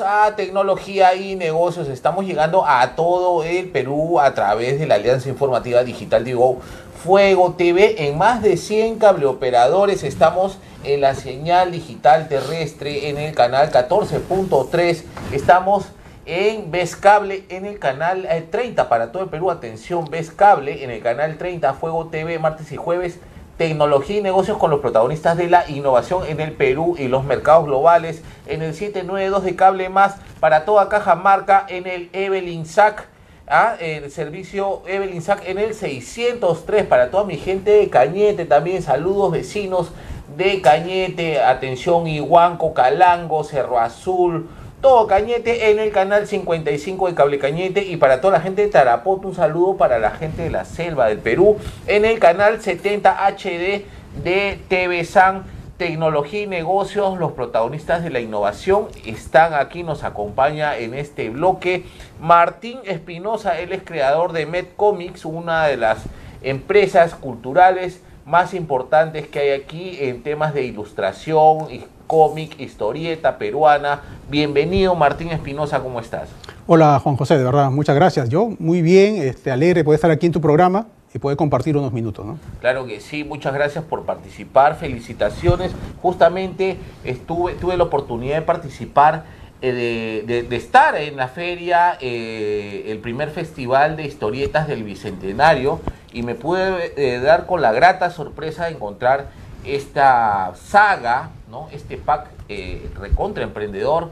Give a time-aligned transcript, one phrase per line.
[0.00, 1.88] a Tecnología y Negocios.
[1.88, 6.60] Estamos llegando a todo el Perú a través de la Alianza Informativa Digital Digo
[7.02, 10.02] Fuego TV en más de 100 cableoperadores.
[10.02, 15.02] Estamos en la señal digital terrestre en el canal 14.3.
[15.32, 15.84] Estamos
[16.26, 19.50] en Ves Cable en el canal 30 eh, para todo el Perú.
[19.50, 23.18] Atención, Ves Cable en el canal 30 Fuego TV martes y jueves
[23.56, 27.66] tecnología y negocios con los protagonistas de la innovación en el Perú y los mercados
[27.66, 33.08] globales en el 792 de Cable Más para toda caja marca en el Evelyn Sac.
[33.46, 33.76] ¿ah?
[33.78, 39.32] el servicio Evelyn Sac en el 603 para toda mi gente de Cañete también saludos
[39.32, 39.92] vecinos
[40.36, 44.48] de Cañete atención Iguanco Calango Cerro Azul
[44.84, 47.82] todo Cañete en el canal 55 de Cable Cañete.
[47.84, 51.06] Y para toda la gente de Tarapoto un saludo para la gente de la selva
[51.06, 53.86] del Perú en el canal 70 HD
[54.22, 55.44] de TV San
[55.78, 61.86] Tecnología y Negocios, los protagonistas de la innovación están aquí, nos acompaña en este bloque
[62.20, 66.04] Martín Espinosa, él es creador de MedComics, una de las
[66.42, 71.68] empresas culturales más importantes que hay aquí en temas de ilustración,
[72.06, 74.00] cómic, historieta peruana.
[74.30, 76.28] Bienvenido Martín Espinosa, ¿cómo estás?
[76.66, 78.28] Hola Juan José, de verdad, muchas gracias.
[78.28, 81.76] Yo muy bien, este, alegre de poder estar aquí en tu programa y poder compartir
[81.76, 82.26] unos minutos.
[82.26, 82.38] ¿no?
[82.60, 85.72] Claro que sí, muchas gracias por participar, felicitaciones.
[86.02, 89.24] Justamente estuve, tuve la oportunidad de participar,
[89.62, 95.80] eh, de, estar en la feria, eh, el primer festival de historietas del Bicentenario,
[96.12, 99.28] y me pude eh, dar con la grata sorpresa de encontrar
[99.64, 101.30] esta saga,
[101.72, 104.10] este pack eh, recontra emprendedor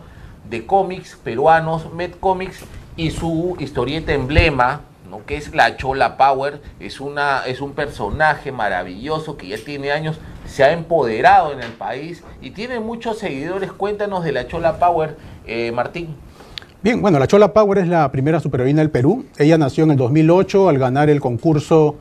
[0.48, 2.64] de cómics peruanos, Med Comics,
[2.96, 4.82] y su historieta emblema,
[5.26, 10.18] que es la Chola Power, es, una, es un personaje maravilloso que ya tiene años,
[10.46, 13.72] se ha empoderado en el país y tiene muchos seguidores.
[13.72, 15.16] Cuéntanos de la Chola Power,
[15.46, 16.16] eh, Martín.
[16.82, 19.24] Bien, bueno, la Chola Power es la primera superheroína del Perú.
[19.38, 21.96] Ella nació en el 2008 al ganar el concurso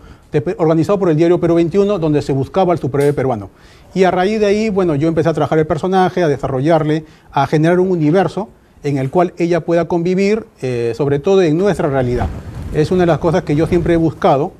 [0.57, 3.49] organizado por el diario Perú 21, donde se buscaba el superhéroe peruano.
[3.93, 7.45] Y a raíz de ahí, bueno, yo empecé a trabajar el personaje, a desarrollarle, a
[7.47, 8.49] generar un universo
[8.83, 12.27] en el cual ella pueda convivir, eh, sobre todo en nuestra realidad.
[12.73, 14.53] Es una de las cosas que yo siempre he buscado,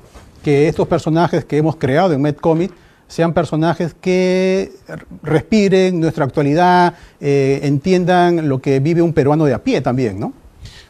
[0.44, 2.72] que estos personajes que hemos creado en MedComic
[3.08, 4.72] sean personajes que
[5.22, 10.32] respiren nuestra actualidad, eh, entiendan lo que vive un peruano de a pie también, ¿no?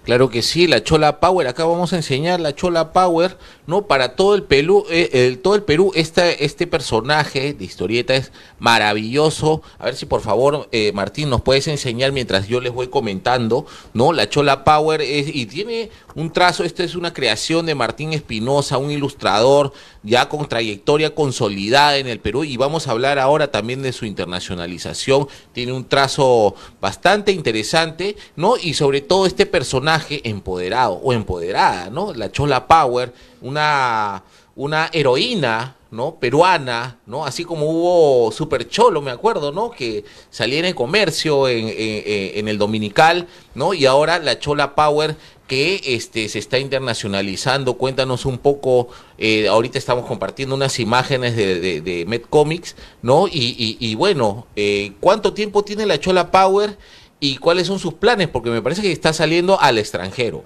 [0.04, 3.36] Claro que sí, la Chola Power, acá vamos a enseñar la Chola Power,
[3.67, 3.87] ¿no?
[3.87, 9.62] Para todo el Perú, eh, todo el Perú, este, este personaje de historieta es maravilloso.
[9.78, 13.67] A ver si por favor, eh, Martín, nos puedes enseñar mientras yo les voy comentando,
[13.95, 14.12] ¿no?
[14.12, 18.78] La Chola Power es, y tiene un trazo, esta es una creación de Martín Espinosa,
[18.78, 19.72] un ilustrador
[20.03, 24.06] ya con trayectoria consolidada en el Perú y vamos a hablar ahora también de su
[24.06, 25.28] internacionalización.
[25.53, 28.56] Tiene un trazo bastante interesante, ¿no?
[28.56, 32.12] Y sobre todo este personaje empoderado o empoderada, ¿no?
[32.15, 34.22] La Chola Power, una,
[34.56, 36.14] una heroína, ¿no?
[36.14, 37.26] Peruana, ¿no?
[37.26, 39.70] Así como hubo Super Cholo, me acuerdo, ¿no?
[39.70, 43.75] Que salía en el comercio, en, en, el Dominical, ¿no?
[43.75, 45.16] Y ahora la Chola Power
[45.47, 47.75] que este, se está internacionalizando.
[47.75, 48.88] Cuéntanos un poco,
[49.19, 53.28] eh, ahorita estamos compartiendo unas imágenes de, de, de MedComics, ¿no?
[53.28, 56.78] Y, y, bueno, eh, ¿cuánto tiempo tiene la Chola Power?
[57.24, 60.42] y cuáles son sus planes, porque me parece que está saliendo al extranjero.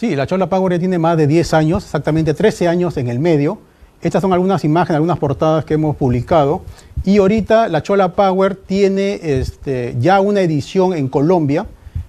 [0.00, 3.58] Sí, la Chola Power tiene más de 10 años, exactamente 13 años en el medio.
[4.00, 6.62] Estas son algunas imágenes, algunas portadas que hemos publicado.
[7.04, 11.66] Y ahorita la Chola Power tiene este, ya una edición en Colombia.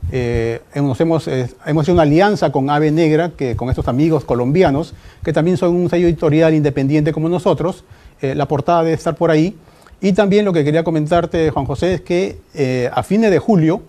[0.10, 4.94] Eh, hemos, eh, hemos, hecho una alianza con Ave Negra, que, con estos amigos colombianos,
[5.22, 7.84] que también son un sello editorial independiente como nosotros.
[8.22, 9.58] Eh, la portada debe estar por ahí.
[10.00, 13.82] Y también lo que quería comentarte, Juan José, es que a fines de julio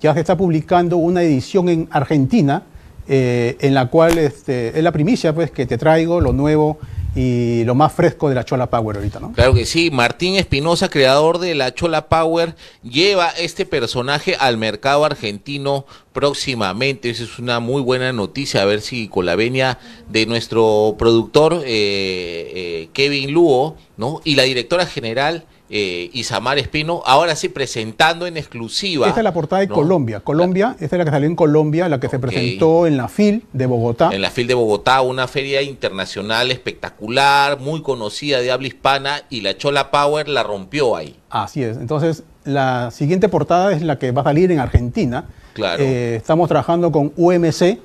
[0.00, 2.62] ya se está publicando una edición en Argentina,
[3.08, 6.78] eh, en la cual este, es la primicia pues, que te traigo, lo nuevo
[7.14, 9.32] y lo más fresco de la Chola Power ahorita, ¿no?
[9.32, 15.04] Claro que sí, Martín Espinosa, creador de la Chola Power, lleva este personaje al mercado
[15.04, 15.84] argentino
[16.14, 17.10] próximamente.
[17.10, 19.78] Esa es una muy buena noticia, a ver si con la venia
[20.08, 24.22] de nuestro productor eh, eh, Kevin Luo, ¿no?
[24.24, 29.08] Y la directora general eh, Isamar Espino, ahora sí presentando en exclusiva.
[29.08, 30.20] Esta es la portada de Colombia.
[30.20, 33.44] Colombia, esta es la que salió en Colombia, la que se presentó en la FIL
[33.54, 34.10] de Bogotá.
[34.12, 39.40] En la FIL de Bogotá, una feria internacional espectacular, muy conocida de habla hispana, y
[39.40, 41.16] la Chola Power la rompió ahí.
[41.30, 41.78] Así es.
[41.78, 45.24] Entonces, la siguiente portada es la que va a salir en Argentina.
[45.54, 45.82] Claro.
[45.82, 47.78] Eh, estamos trabajando con UMC,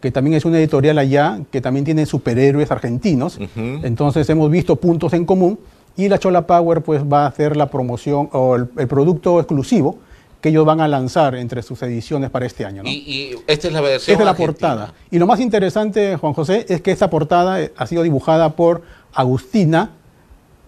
[0.00, 3.38] que también es una editorial allá, que también tiene superhéroes argentinos.
[3.54, 5.58] Entonces hemos visto puntos en común
[5.96, 9.98] y la Chola Power pues va a hacer la promoción o el, producto exclusivo
[10.40, 12.82] que ellos van a lanzar entre sus ediciones para este año.
[12.84, 14.12] Y, y, esta es la versión.
[14.12, 14.92] Esta es la portada.
[15.10, 18.82] Y lo más interesante, Juan José, es que esta portada eh, ha sido dibujada por
[19.14, 19.92] Agustina.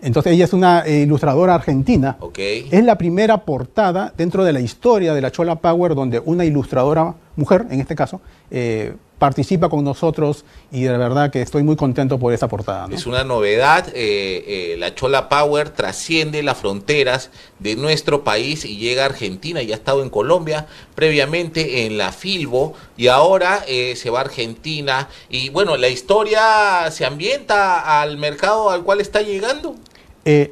[0.00, 2.17] Entonces ella es una eh, ilustradora argentina.
[2.20, 2.69] Okay.
[2.70, 7.14] Es la primera portada dentro de la historia de la Chola Power donde una ilustradora
[7.34, 12.19] mujer, en este caso, eh, participa con nosotros y de verdad que estoy muy contento
[12.19, 12.87] por esa portada.
[12.87, 12.95] ¿no?
[12.95, 18.77] Es una novedad, eh, eh, la Chola Power trasciende las fronteras de nuestro país y
[18.77, 23.97] llega a Argentina, ya ha estado en Colombia previamente en la Filbo y ahora eh,
[23.97, 29.23] se va a Argentina y bueno, la historia se ambienta al mercado al cual está
[29.23, 29.77] llegando.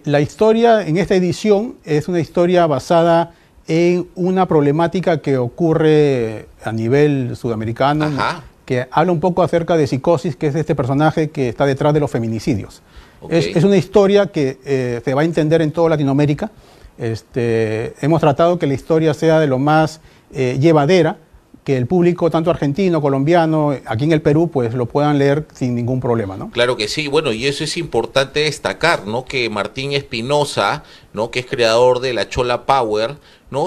[0.05, 3.35] La historia en esta edición es una historia basada
[3.67, 8.45] en una problemática que ocurre a nivel sudamericano, Ajá.
[8.65, 12.01] Que habla un poco acerca de psicosis, que es este personaje que está detrás de
[12.01, 12.83] los feminicidios.
[13.29, 16.51] Es, es una historia que eh, se va a entender en toda Latinoamérica.
[16.99, 20.01] Este, hemos tratado que la historia sea de lo más
[20.33, 21.19] eh, llevadera,
[21.65, 25.75] que el público, tanto argentino, colombiano, aquí en el Perú, pues lo puedan leer sin
[25.75, 26.51] ningún problema, ¿no?
[26.51, 29.25] Claro que sí, bueno, y eso es importante destacar, ¿no?
[29.25, 30.85] Que Martín Espinosa,
[31.15, 31.31] ¿no?
[31.31, 33.17] Que es creador de la Chola Power,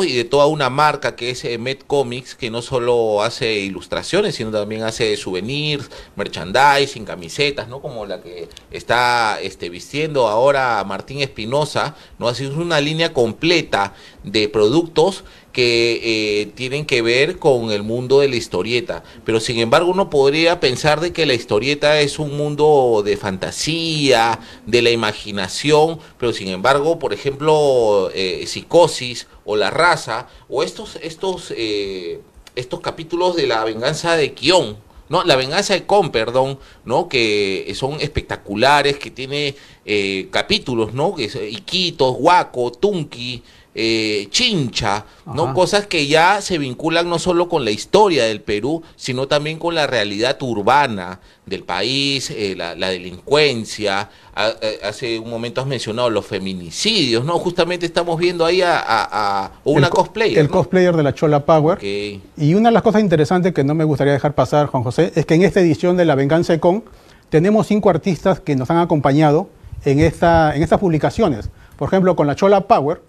[0.04, 4.36] Y de toda una marca que es eh, Met Comics, que no solo hace ilustraciones,
[4.36, 7.81] sino también hace souvenirs, merchandising, camisetas, ¿no?
[7.81, 12.28] Como la que está este, vistiendo ahora Martín Espinosa, ¿no?
[12.28, 13.94] Así es una línea completa
[14.24, 15.24] de productos
[15.57, 19.04] que eh, tienen que ver con el mundo de la historieta.
[19.25, 24.39] Pero sin embargo uno podría pensar de que la historieta es un mundo de fantasía,
[24.68, 31.00] de la imaginación, pero sin embargo, por ejemplo, eh, Psicosis o La Raza, o estos,
[31.01, 32.21] estos, eh,
[32.56, 34.77] estos capítulos de la venganza de Kion,
[35.09, 37.07] no, la venganza de perdón, ¿no?
[37.07, 39.56] Que son espectaculares, que tiene
[39.86, 41.15] eh, capítulos, ¿no?
[41.15, 43.42] Que es Iquitos, Huaco, Tunki,
[43.80, 45.54] eh, Chincha, ¿no?
[45.54, 49.76] Cosas que ya se vinculan no solo con la historia del Perú, sino también con
[49.76, 54.10] la realidad urbana del país, eh, la, la delincuencia.
[54.36, 57.38] A- a- hace un momento has mencionado los feminicidios, ¿no?
[57.40, 60.40] Justamente estamos viendo ahí a, una El co- cosplayer.
[60.40, 60.54] El ¿no?
[60.54, 61.78] cosplayer de la Chola Power.
[61.84, 65.26] Y una de las cosas interesantes que no me gustaría dejar pasar, Juan José, es
[65.26, 66.84] que en esta edición de La Venganza de Con
[67.30, 69.50] tenemos cinco artistas que nos han acompañado
[69.86, 71.50] en, esta, en estas publicaciones.
[71.78, 73.02] Por ejemplo, con la Chola Power,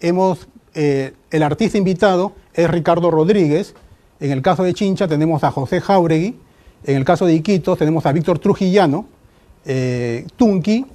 [0.00, 3.74] hemos, eh, el artista invitado es Ricardo Rodríguez.
[4.18, 6.36] En el caso de Chincha tenemos a José Jauregui.
[6.84, 9.06] En el caso de Iquitos tenemos a Víctor Trujillano,
[9.66, 10.86] eh, Tunki,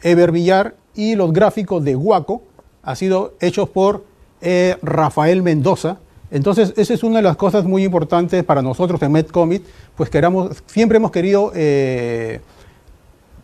[0.00, 2.42] Ever Villar y los gráficos de Guaco
[2.82, 4.04] han sido hechos por
[4.40, 5.98] eh, Rafael Mendoza.
[6.30, 9.62] Entonces, esa es una de las cosas muy importantes para nosotros en MedComic,
[9.96, 11.52] pues queramos, siempre hemos querido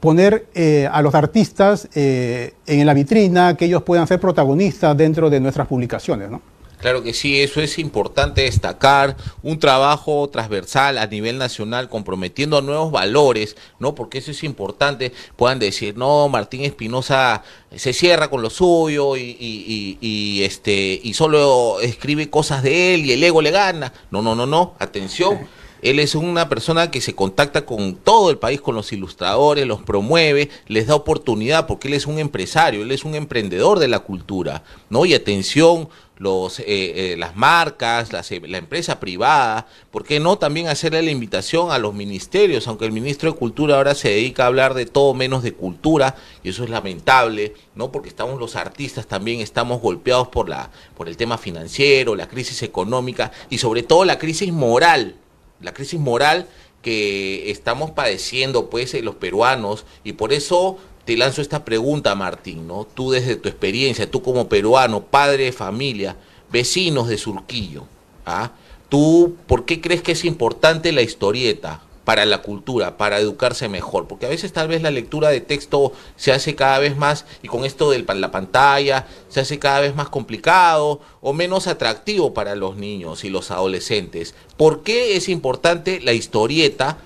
[0.00, 5.28] poner eh, a los artistas eh, en la vitrina, que ellos puedan ser protagonistas dentro
[5.30, 6.30] de nuestras publicaciones.
[6.30, 6.40] ¿no?
[6.78, 12.62] Claro que sí, eso es importante destacar, un trabajo transversal a nivel nacional comprometiendo a
[12.62, 13.96] nuevos valores, ¿no?
[13.96, 17.42] Porque eso es importante, puedan decir, no, Martín Espinosa
[17.74, 20.08] se cierra con lo suyo y, y- y-
[20.38, 23.92] y, este y solo escribe cosas de él y el ego le gana.
[24.12, 25.40] No, no, no, no, atención.
[25.82, 29.82] Él es una persona que se contacta con todo el país, con los ilustradores, los
[29.82, 34.00] promueve, les da oportunidad, porque él es un empresario, él es un emprendedor de la
[34.00, 35.04] cultura, ¿no?
[35.04, 40.36] Y atención, los, eh, eh, las marcas, las, eh, la empresa privada, ¿por qué no
[40.36, 42.66] también hacerle la invitación a los ministerios?
[42.66, 46.16] Aunque el ministro de Cultura ahora se dedica a hablar de todo menos de cultura,
[46.42, 47.92] y eso es lamentable, ¿no?
[47.92, 52.62] Porque estamos los artistas también, estamos golpeados por, la, por el tema financiero, la crisis
[52.62, 55.14] económica y sobre todo la crisis moral
[55.60, 56.46] la crisis moral
[56.82, 62.66] que estamos padeciendo pues eh, los peruanos y por eso te lanzo esta pregunta Martín,
[62.66, 62.86] ¿no?
[62.86, 66.16] Tú desde tu experiencia, tú como peruano, padre de familia,
[66.50, 67.84] vecinos de Surquillo,
[68.26, 68.52] ¿ah?
[68.88, 74.06] ¿Tú por qué crees que es importante la historieta para la cultura, para educarse mejor?
[74.08, 77.48] Porque a veces tal vez la lectura de texto se hace cada vez más, y
[77.48, 82.54] con esto de la pantalla, se hace cada vez más complicado o menos atractivo para
[82.54, 84.34] los niños y los adolescentes.
[84.56, 86.96] ¿Por qué es importante la historieta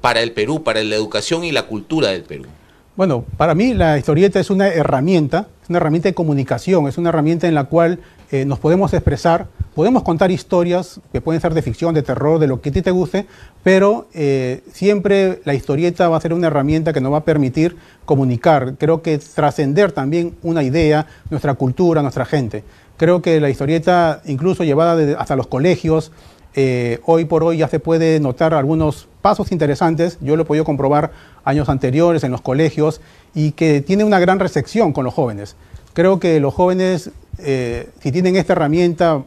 [0.00, 2.46] para el Perú, para la educación y la cultura del Perú?
[2.94, 7.08] Bueno, para mí la historieta es una herramienta, es una herramienta de comunicación, es una
[7.08, 7.98] herramienta en la cual
[8.32, 12.46] eh, nos podemos expresar, podemos contar historias que pueden ser de ficción, de terror, de
[12.48, 13.26] lo que a ti te guste,
[13.62, 17.76] pero eh, siempre la historieta va a ser una herramienta que nos va a permitir
[18.04, 22.64] comunicar, creo que trascender también una idea, nuestra cultura, nuestra gente.
[22.96, 26.10] Creo que la historieta, incluso llevada de- hasta los colegios,
[26.54, 30.64] eh, hoy por hoy ya se puede notar algunos pasos interesantes, yo lo he podido
[30.64, 31.10] comprobar
[31.44, 33.00] años anteriores en los colegios
[33.34, 35.56] y que tiene una gran recepción con los jóvenes.
[35.94, 39.22] Creo que los jóvenes, eh, si tienen esta herramienta,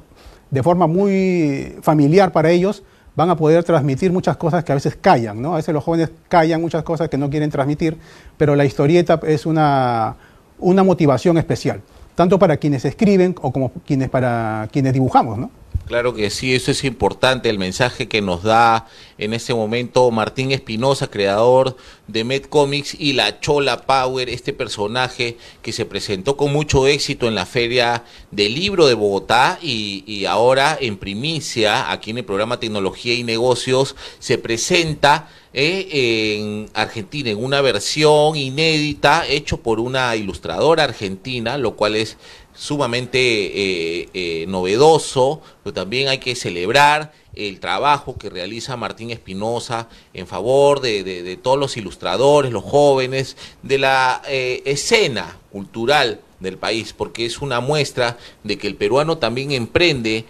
[0.51, 2.83] de forma muy familiar para ellos,
[3.15, 5.53] van a poder transmitir muchas cosas que a veces callan, ¿no?
[5.53, 7.97] A veces los jóvenes callan muchas cosas que no quieren transmitir,
[8.37, 10.15] pero la historieta es una,
[10.59, 11.81] una motivación especial,
[12.13, 15.49] tanto para quienes escriben o como quienes para quienes dibujamos, ¿no?
[15.85, 18.87] Claro que sí, eso es importante, el mensaje que nos da
[19.19, 21.77] en este momento Martín Espinosa, creador
[22.07, 27.27] de Med Comics, y la Chola Power, este personaje que se presentó con mucho éxito
[27.27, 32.59] en la Feria del Libro de Bogotá y, ahora en primicia, aquí en el programa
[32.59, 40.13] Tecnología y Negocios, se presenta eh, en Argentina en una versión inédita hecho por una
[40.17, 42.17] ilustradora argentina, lo cual es
[42.53, 49.87] sumamente eh, eh, novedoso, pero también hay que celebrar el trabajo que realiza Martín Espinosa
[50.13, 57.25] en favor de, todos los ilustradores, los jóvenes, de la escena cultural del país, porque
[57.25, 60.25] es una muestra de que el peruano también emprende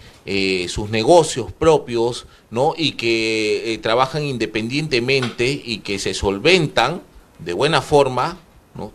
[0.68, 2.74] sus negocios propios, ¿no?
[2.76, 7.02] Y que trabajan independientemente y que se solventan
[7.38, 8.38] de buena forma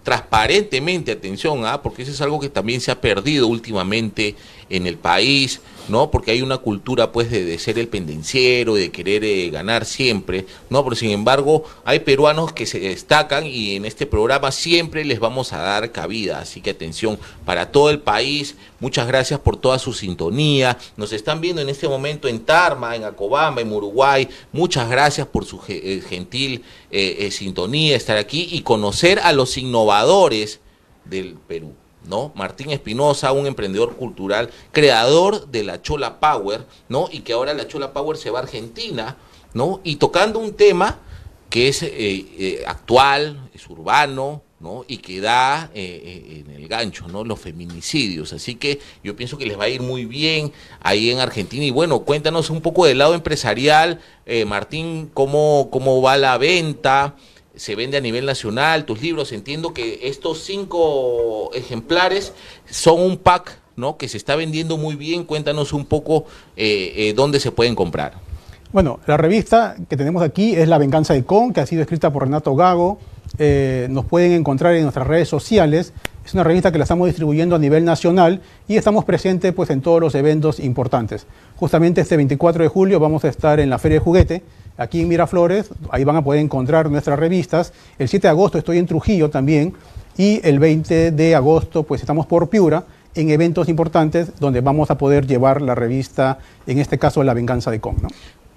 [0.03, 1.81] transparentemente, atención, ¿ah?
[1.81, 4.35] porque eso es algo que también se ha perdido últimamente
[4.71, 6.09] en el país, ¿no?
[6.09, 10.83] Porque hay una cultura pues de, ser el pendenciero, de querer eh, ganar siempre, ¿no?
[10.83, 15.53] Pero sin embargo, hay peruanos que se destacan y en este programa siempre les vamos
[15.53, 19.93] a dar cabida, así que atención, para todo el país, muchas gracias por toda su
[19.93, 20.77] sintonía.
[20.95, 24.27] Nos están viendo en este momento en Tarma, en Acobamba, en Uruguay.
[24.51, 30.61] Muchas gracias por su eh, gentil eh, sintonía, estar aquí y conocer a los innovadores
[31.05, 31.73] del Perú.
[32.05, 32.31] ¿No?
[32.35, 37.07] Martín Espinosa, un emprendedor cultural, creador de la Chola Power, ¿no?
[37.11, 39.17] Y que ahora la Chola Power se va a Argentina,
[39.53, 39.79] ¿no?
[39.83, 40.99] Y tocando un tema
[41.51, 44.85] que es eh, eh, actual, es urbano, ¿no?
[44.87, 47.25] Y que da eh, en el gancho, ¿no?
[47.25, 48.31] Los feminicidios.
[48.31, 51.65] Así que yo pienso que les va a ir muy bien ahí en Argentina.
[51.65, 53.99] Y bueno, cuéntanos un poco del lado empresarial,
[54.47, 57.15] Martín, cómo, cómo va la venta,
[57.55, 59.31] se vende a nivel nacional, tus libros.
[59.31, 62.33] Entiendo que estos cinco ejemplares
[62.69, 63.97] son un pack ¿no?
[63.97, 65.25] que se está vendiendo muy bien.
[65.25, 68.13] Cuéntanos un poco eh, eh, dónde se pueden comprar.
[68.71, 72.11] Bueno, la revista que tenemos aquí es La Venganza de Con, que ha sido escrita
[72.13, 72.99] por Renato Gago.
[73.37, 75.93] Eh, nos pueden encontrar en nuestras redes sociales.
[76.25, 79.81] Es una revista que la estamos distribuyendo a nivel nacional y estamos presentes pues, en
[79.81, 81.25] todos los eventos importantes.
[81.57, 84.43] Justamente este 24 de julio vamos a estar en la Feria de Juguete,
[84.77, 87.73] aquí en Miraflores, ahí van a poder encontrar nuestras revistas.
[87.97, 89.73] El 7 de agosto estoy en Trujillo también
[90.17, 92.85] y el 20 de agosto pues estamos por Piura
[93.15, 97.71] en eventos importantes donde vamos a poder llevar la revista, en este caso La Venganza
[97.71, 97.97] de Kong.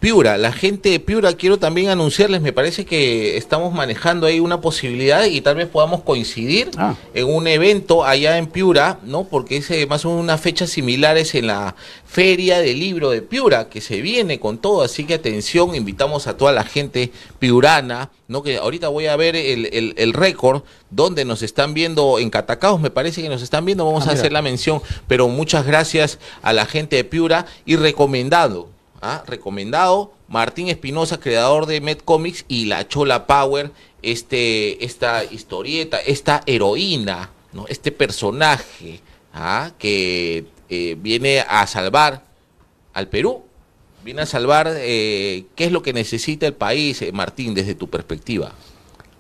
[0.05, 4.61] Piura, la gente de Piura, quiero también anunciarles, me parece que estamos manejando ahí una
[4.61, 6.95] posibilidad y tal vez podamos coincidir ah.
[7.15, 9.25] en un evento allá en Piura, ¿no?
[9.25, 13.23] Porque es eh, más o menos unas fechas similares en la Feria del Libro de
[13.23, 18.11] Piura, que se viene con todo, así que atención, invitamos a toda la gente piurana,
[18.29, 18.43] ¿no?
[18.43, 22.91] Que ahorita voy a ver el, el, récord donde nos están viendo en Catacaos, me
[22.91, 26.53] parece que nos están viendo, vamos ah, a hacer la mención, pero muchas gracias a
[26.53, 28.74] la gente de Piura y recomendado
[29.27, 30.13] recomendado.
[30.29, 33.71] Martín Espinosa, creador de Med Comics, y la Chola Power,
[34.03, 37.67] este, esta historieta, esta heroína, ¿no?
[37.69, 39.01] este personaje
[39.33, 39.73] ¿ah?
[39.79, 42.25] que eh, viene a salvar
[42.93, 43.43] al Perú,
[44.05, 47.89] viene a salvar eh, qué es lo que necesita el país, eh, Martín, desde tu
[47.89, 48.53] perspectiva.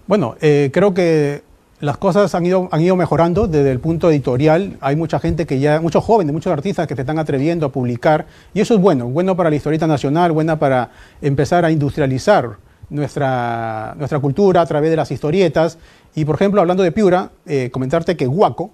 [0.06, 1.43] Bueno, creo que
[1.80, 4.76] las cosas han ido, han ido mejorando desde el punto editorial.
[4.80, 8.26] Hay mucha gente que ya, muchos jóvenes, muchos artistas que se están atreviendo a publicar.
[8.54, 10.90] Y eso es bueno, bueno para la historieta nacional, buena para
[11.20, 12.56] empezar a industrializar
[12.90, 15.78] nuestra, nuestra cultura a través de las historietas.
[16.14, 18.70] Y por ejemplo, hablando de Piura, eh, comentarte que Guaco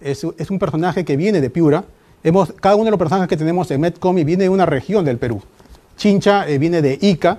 [0.00, 1.84] es, un personaje que viene de Piura.
[2.24, 5.18] Hemos, cada uno de los personajes que tenemos en Medcomi viene de una región del
[5.18, 5.42] Perú.
[5.96, 7.38] Chincha eh, viene de Ica,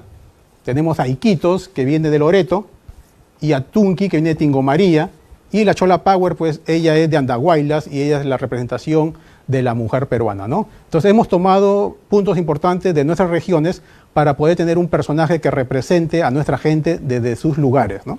[0.64, 2.68] tenemos a Iquitos, que viene de Loreto,
[3.44, 5.10] y a Tunki, que viene de Tingo María,
[5.52, 9.16] y la Chola Power, pues ella es de Andahuaylas y ella es la representación
[9.48, 10.70] de la mujer peruana, ¿no?
[10.86, 13.82] Entonces hemos tomado puntos importantes de nuestras regiones
[14.14, 18.18] para poder tener un personaje que represente a nuestra gente desde sus lugares, ¿no?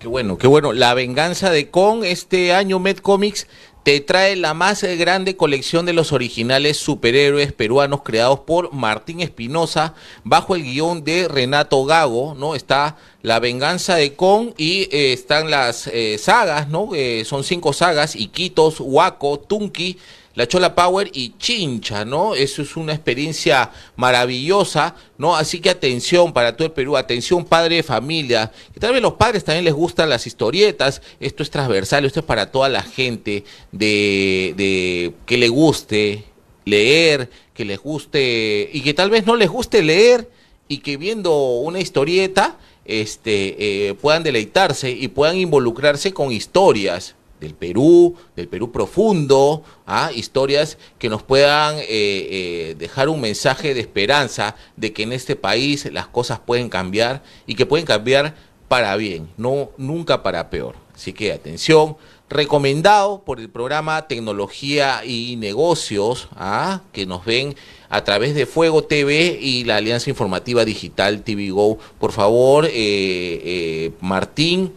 [0.00, 0.72] Qué bueno, qué bueno.
[0.72, 3.46] La venganza de Kong, este año Med Comics
[3.84, 9.92] te trae la más grande colección de los originales superhéroes peruanos creados por Martín Espinosa
[10.24, 12.54] bajo el guion de Renato Gago, ¿no?
[12.54, 16.94] Está La venganza de Kong y eh, están las eh, sagas, ¿no?
[16.94, 19.98] Eh, son cinco sagas, Iquitos, Huaco, Tunki,
[20.34, 22.34] la Chola Power y Chincha, ¿no?
[22.34, 25.36] Eso es una experiencia maravillosa, ¿no?
[25.36, 29.14] Así que atención para todo el Perú, atención padre de familia, que tal vez los
[29.14, 33.44] padres también les gustan las historietas, esto es transversal, esto es para toda la gente
[33.72, 36.24] de, de que le guste
[36.64, 40.30] leer, que les guste y que tal vez no les guste leer
[40.66, 47.14] y que viendo una historieta este, eh, puedan deleitarse y puedan involucrarse con historias
[47.44, 50.10] del Perú, del Perú profundo, ¿ah?
[50.14, 55.36] historias que nos puedan eh, eh, dejar un mensaje de esperanza de que en este
[55.36, 58.34] país las cosas pueden cambiar y que pueden cambiar
[58.66, 60.74] para bien, no nunca para peor.
[60.94, 61.96] Así que atención,
[62.30, 66.80] recomendado por el programa Tecnología y Negocios, ¿ah?
[66.92, 67.54] que nos ven
[67.90, 71.78] a través de Fuego TV y la Alianza Informativa Digital TV Go.
[71.98, 74.72] Por favor, eh, Martín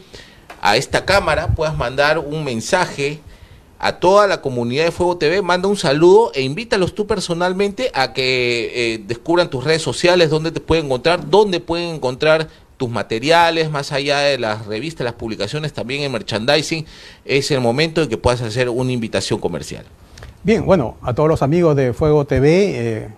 [0.68, 3.22] a esta cámara puedas mandar un mensaje
[3.80, 8.12] a toda la comunidad de Fuego TV, manda un saludo e invítalos tú personalmente a
[8.12, 13.72] que eh, descubran tus redes sociales, dónde te pueden encontrar, dónde pueden encontrar tus materiales,
[13.72, 16.86] más allá de las revistas, las publicaciones, también en merchandising,
[17.24, 19.86] es el momento de que puedas hacer una invitación comercial.
[20.44, 23.10] Bien, bueno, a todos los amigos de Fuego TV, eh,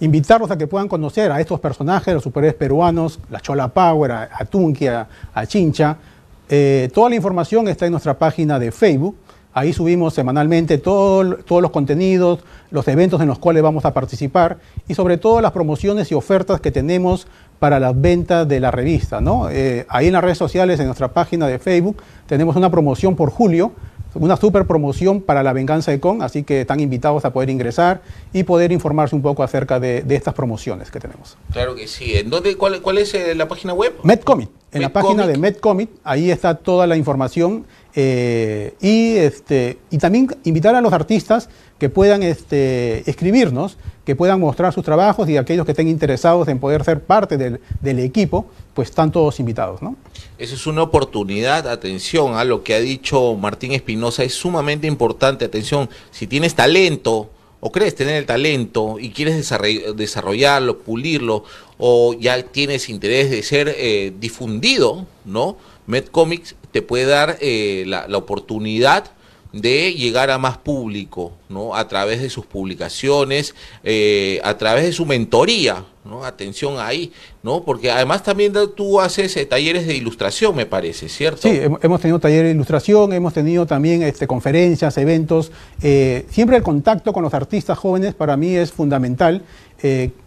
[0.00, 4.22] invitarlos a que puedan conocer a estos personajes, los superhéroes peruanos, la Chola Power, a,
[4.24, 5.98] a a Chincha,
[6.48, 9.16] eh, toda la información está en nuestra página de Facebook.
[9.52, 14.94] Ahí subimos semanalmente todos los contenidos, los eventos en los cuales vamos a participar y
[14.94, 17.26] sobre todo las promociones y ofertas que tenemos
[17.58, 19.18] para las ventas de la revista.
[19.50, 23.30] Eh, ahí en las redes sociales, en nuestra página de Facebook, tenemos una promoción por
[23.30, 23.72] julio
[24.18, 28.02] una super promoción para la venganza de Con, así que están invitados a poder ingresar
[28.32, 31.36] y poder informarse un poco acerca de, estas promociones que tenemos.
[31.52, 32.16] Claro que sí.
[32.16, 33.94] ¿En dónde, cuál, es eh, la página web?
[34.02, 34.48] MedComic.
[34.72, 40.28] En la página de MedComic, ahí está toda la información eh, y, este, y también
[40.44, 45.64] invitar a los artistas que puedan este, escribirnos, que puedan mostrar sus trabajos y aquellos
[45.64, 49.82] que estén interesados en poder ser parte del, del equipo, pues están todos invitados.
[49.82, 49.96] ¿no?
[50.36, 55.44] Eso es una oportunidad, atención a lo que ha dicho Martín Espinosa, es sumamente importante,
[55.44, 57.30] atención, si tienes talento
[57.66, 59.52] o crees tener el talento y quieres
[59.96, 61.42] desarrollarlo, pulirlo,
[61.78, 65.56] o ya tienes interés de ser eh, difundido, ¿no?
[65.88, 69.10] MedComics te puede dar eh, la, oportunidad
[69.52, 71.74] de llegar a más público, ¿no?
[71.74, 76.24] A través de sus publicaciones, eh, a través de su mentoría, ¿no?
[76.24, 77.62] Atención ahí, ¿no?
[77.62, 81.42] Porque además también tú haces eh, talleres de ilustración, me parece, ¿cierto?
[81.42, 85.52] Sí, hemos tenido talleres de ilustración, hemos tenido también este, conferencias, eventos.
[85.82, 89.42] Eh, siempre el contacto con los artistas jóvenes para mí es fundamental.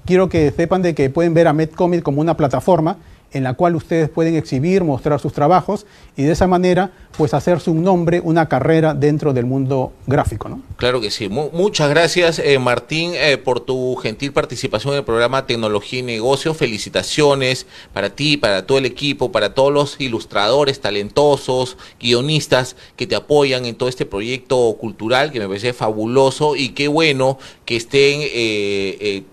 [0.06, 2.98] quiero que sepan de que pueden ver a MedComic como una plataforma
[3.32, 7.70] en la cual ustedes pueden exhibir, mostrar sus trabajos y de esa manera pues hacerse
[7.70, 10.50] un nombre, una carrera dentro del mundo gráfico.
[10.50, 10.62] ¿no?
[10.78, 11.30] Claro que sí.
[11.30, 16.58] muchas gracias eh, Martín eh, por tu gentil participación en el programa Tecnología y Negocios.
[16.58, 23.16] Felicitaciones para ti, para todo el equipo, para todos los ilustradores talentosos, guionistas que te
[23.16, 28.22] apoyan en todo este proyecto cultural que me parece fabuloso y qué bueno que estén...
[28.24, 29.24] Eh,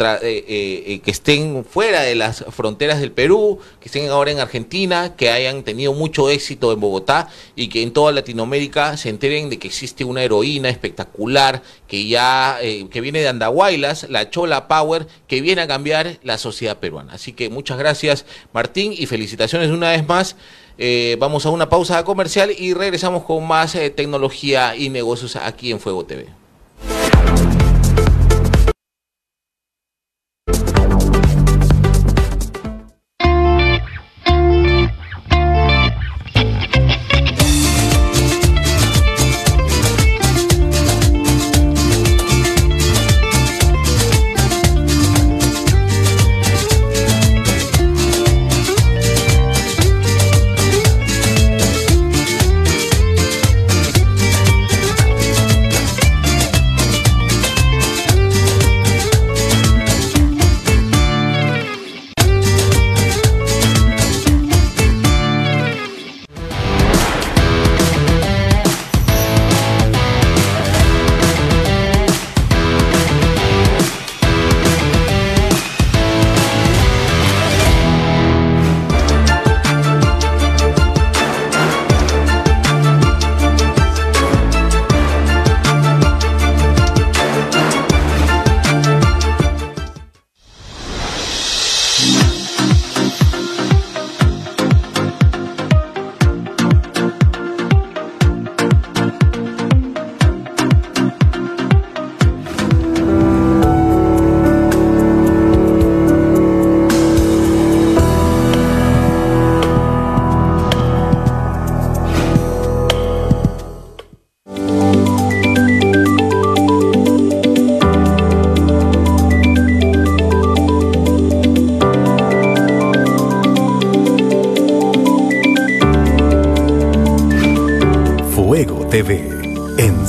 [0.00, 4.38] eh, eh, eh, que estén fuera de las fronteras del Perú, que estén ahora en
[4.38, 9.50] Argentina, que hayan tenido mucho éxito en Bogotá y que en toda Latinoamérica se enteren
[9.50, 15.08] de que existe una heroína espectacular que ya que viene de Andahuaylas, la Chola Power,
[15.26, 17.14] que viene a cambiar la sociedad peruana.
[17.14, 20.36] Así que muchas gracias Martín y felicitaciones una vez más.
[21.18, 26.04] vamos a una pausa comercial y regresamos con más tecnología y negocios aquí en Fuego
[26.04, 26.26] TV.
[26.26, 27.57] TV.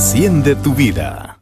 [0.00, 1.38] Enciende tu vida.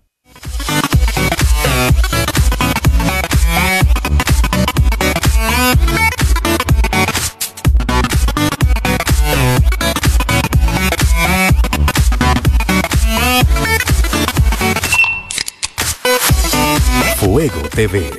[17.20, 18.10] Fuego TV.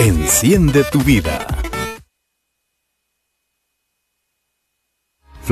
[0.00, 1.53] Enciende tu vida.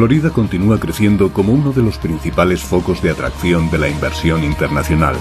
[0.03, 5.15] Florida continúa creciendo como uno de los principales focos de atracción de la inversión internacional,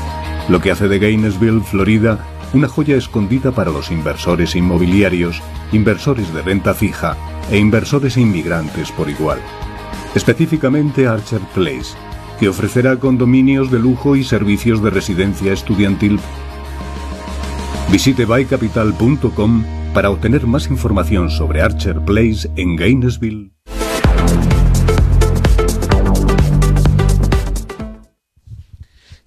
[0.49, 5.39] lo que hace de Gainesville, Florida, una joya escondida para los inversores inmobiliarios,
[5.71, 7.15] inversores de renta fija
[7.51, 9.37] e inversores inmigrantes por igual.
[10.15, 11.95] Específicamente Archer Place,
[12.39, 16.19] que ofrecerá condominios de lujo y servicios de residencia estudiantil.
[17.91, 19.63] Visite bycapital.com
[19.93, 23.60] para obtener más información sobre Archer Place en Gainesville.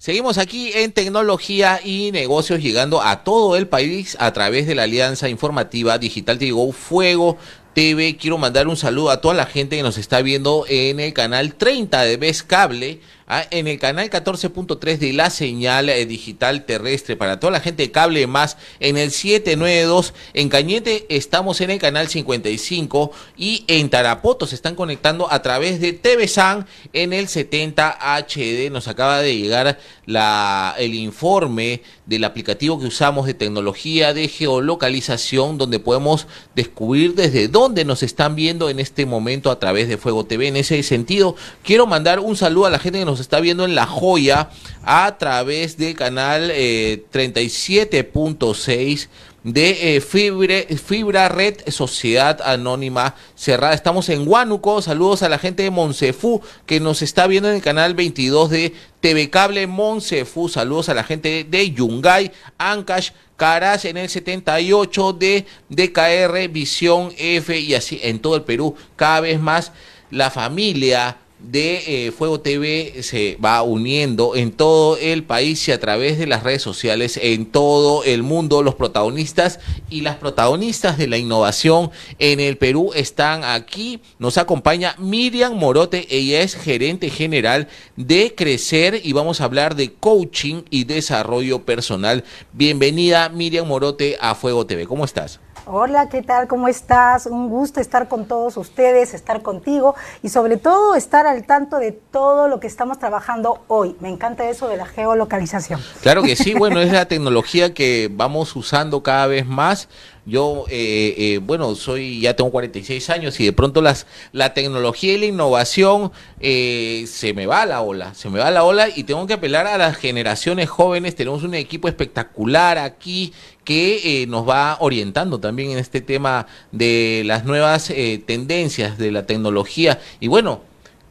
[0.05, 4.83] Seguimos aquí en tecnología y negocios llegando a todo el país a través de la
[4.83, 7.39] alianza informativa Digital Digo Fuego
[7.73, 8.15] TV.
[8.15, 11.55] Quiero mandar un saludo a toda la gente que nos está viendo en el canal
[11.55, 17.15] 30 de Ves Cable Ah, en el canal 14.3 de la señal eh, digital terrestre
[17.15, 21.79] para toda la gente de cable más en el 792 en Cañete estamos en el
[21.79, 27.27] canal 55 y en Tarapoto se están conectando a través de TV San en el
[27.27, 34.13] 70 HD nos acaba de llegar la, el informe del aplicativo que usamos de tecnología
[34.13, 39.87] de geolocalización donde podemos descubrir desde dónde nos están viendo en este momento a través
[39.87, 43.14] de Fuego TV en ese sentido quiero mandar un saludo a la gente que nos
[43.19, 44.49] está viendo en La Joya
[44.83, 49.07] a través del canal 37.6 eh,
[49.45, 53.75] de eh, Fibra Red Sociedad Anónima Cerrada.
[53.75, 54.81] Estamos en Huánuco.
[54.81, 58.73] Saludos a la gente de Monsefú que nos está viendo en el canal 22 de
[59.01, 60.49] TV Cable Monsefú.
[60.49, 67.59] Saludos a la gente de Yungay, Ancash, Caras en el 78 de DKR Visión F
[67.59, 68.75] y así en todo el Perú.
[68.95, 69.73] Cada vez más
[70.09, 75.79] la familia de eh, Fuego TV se va uniendo en todo el país y a
[75.79, 78.63] través de las redes sociales en todo el mundo.
[78.63, 84.01] Los protagonistas y las protagonistas de la innovación en el Perú están aquí.
[84.17, 89.93] Nos acompaña Miriam Morote, ella es gerente general de Crecer y vamos a hablar de
[89.93, 92.23] coaching y desarrollo personal.
[92.53, 94.87] Bienvenida Miriam Morote a Fuego TV.
[94.87, 95.39] ¿Cómo estás?
[95.67, 96.47] Hola, ¿qué tal?
[96.47, 97.25] ¿Cómo estás?
[97.25, 101.91] Un gusto estar con todos ustedes, estar contigo y sobre todo estar al tanto de
[101.91, 103.95] todo lo que estamos trabajando hoy.
[103.99, 105.81] Me encanta eso de la geolocalización.
[106.03, 109.89] Claro que sí, bueno, es la tecnología que vamos usando cada vez más
[110.27, 115.13] yo, eh, eh, bueno, soy ya tengo 46 años y de pronto las, la tecnología
[115.13, 118.63] y la innovación eh, se me va a la ola, se me va a la
[118.63, 121.15] ola y tengo que apelar a las generaciones jóvenes.
[121.15, 123.33] Tenemos un equipo espectacular aquí
[123.65, 127.91] que nos va orientando también en este tema de las nuevas
[128.25, 129.99] tendencias de la tecnología.
[130.21, 130.61] Y bueno,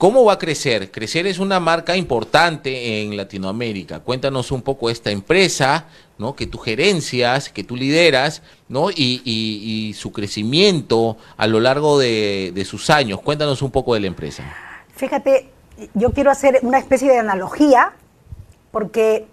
[0.04, 0.90] ¿Cómo va a crecer?
[0.90, 4.00] Crecer es una marca importante en Latinoamérica.
[4.00, 5.86] Cuéntanos un poco esta empresa,
[6.18, 6.34] ¿no?
[6.34, 8.90] Que tú gerencias, que tú lideras, ¿no?
[8.90, 13.20] Y, su crecimiento a lo largo de, de, sus años.
[13.20, 14.44] Cuéntanos un poco de la empresa.
[14.94, 15.48] Fíjate,
[15.94, 17.92] yo quiero hacer una especie de analogía,
[18.72, 19.26] porque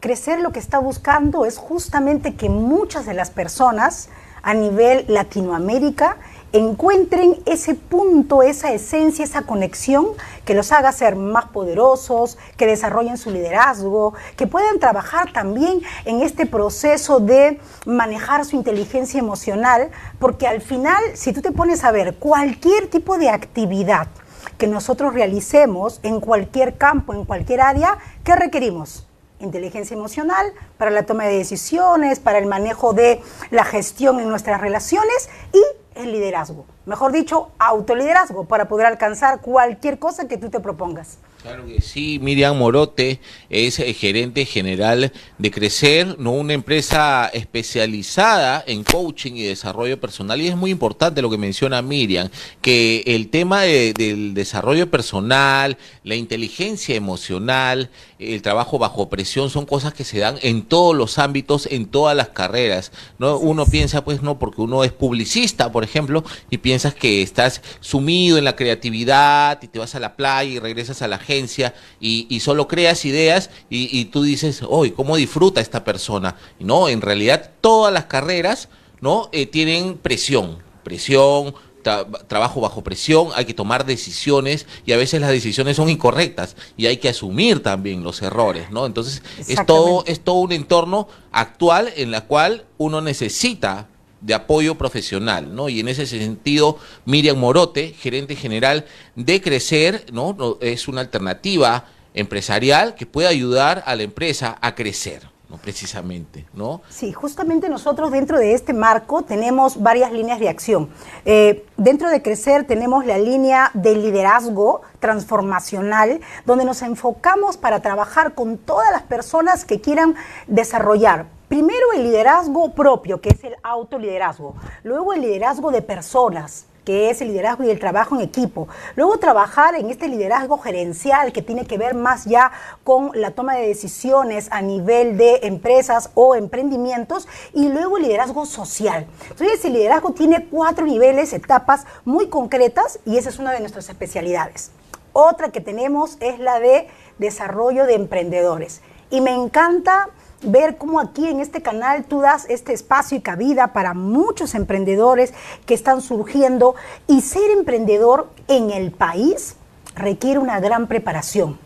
[0.00, 4.08] crecer lo que está buscando es justamente que muchas de las personas
[4.42, 6.16] a nivel Latinoamérica
[6.52, 10.06] encuentren ese punto, esa esencia, esa conexión
[10.44, 16.22] que los haga ser más poderosos, que desarrollen su liderazgo, que puedan trabajar también en
[16.22, 21.90] este proceso de manejar su inteligencia emocional, porque al final, si tú te pones a
[21.90, 24.08] ver cualquier tipo de actividad
[24.56, 29.07] que nosotros realicemos en cualquier campo, en cualquier área, ¿qué requerimos?
[29.40, 33.20] Inteligencia emocional para la toma de decisiones, para el manejo de
[33.50, 35.62] la gestión en nuestras relaciones y
[36.00, 36.66] el liderazgo.
[36.88, 41.18] Mejor dicho, autoliderazgo para poder alcanzar cualquier cosa que tú te propongas.
[41.42, 48.64] Claro que sí, Miriam Morote es eh, gerente general de Crecer, no una empresa especializada
[48.66, 50.40] en coaching y desarrollo personal.
[50.40, 52.28] Y es muy importante lo que menciona Miriam,
[52.60, 59.94] que el tema del desarrollo personal, la inteligencia emocional, el trabajo bajo presión son cosas
[59.94, 62.90] que se dan en todos los ámbitos, en todas las carreras.
[63.18, 63.38] ¿no?
[63.38, 68.38] Uno piensa, pues no, porque uno es publicista, por ejemplo, y piensas que estás sumido
[68.38, 72.38] en la creatividad y te vas a la playa y regresas a la agencia y,
[72.38, 76.36] solo creas ideas y, tú dices, hoy, ¿cómo disfruta esta persona?
[76.60, 78.68] no, en realidad todas las carreras
[79.00, 85.20] no eh, tienen presión, presión trabajo bajo presión, hay que tomar decisiones y a veces
[85.20, 88.84] las decisiones son incorrectas y hay que asumir también los errores, ¿no?
[88.84, 93.88] Entonces es todo, es todo un entorno actual en la cual uno necesita
[94.20, 95.68] de apoyo profesional, ¿no?
[95.68, 100.36] Y en ese sentido, Miriam Morote, gerente general de Crecer, ¿no?
[100.60, 105.22] Es una alternativa empresarial que puede ayudar a la empresa a crecer.
[105.48, 105.56] ¿no?
[105.56, 106.82] precisamente, ¿no?
[106.90, 110.90] Sí, justamente nosotros dentro de este marco tenemos varias líneas de acción.
[111.24, 118.34] Eh, dentro de Crecer tenemos la línea de liderazgo transformacional, donde nos enfocamos para trabajar
[118.34, 120.14] con todas las personas que quieran
[120.46, 124.54] desarrollar Primero el liderazgo propio, que es el autoliderazgo.
[124.82, 128.68] Luego el liderazgo de personas, que es el liderazgo y el trabajo en equipo.
[128.96, 132.52] Luego trabajar en este liderazgo gerencial que tiene que ver más ya
[132.84, 137.26] con la toma de decisiones a nivel de empresas o emprendimientos.
[137.54, 139.06] Y luego el liderazgo social.
[139.30, 143.88] Entonces el liderazgo tiene cuatro niveles, etapas muy concretas y esa es una de nuestras
[143.88, 144.70] especialidades.
[145.12, 148.82] Otra que tenemos es la de desarrollo de emprendedores.
[149.10, 150.10] Y me encanta
[150.42, 155.32] ver cómo aquí en este canal tú das este espacio y cabida para muchos emprendedores
[155.66, 156.74] que están surgiendo
[157.06, 159.56] y ser emprendedor en el país
[159.94, 161.58] requiere una gran preparación.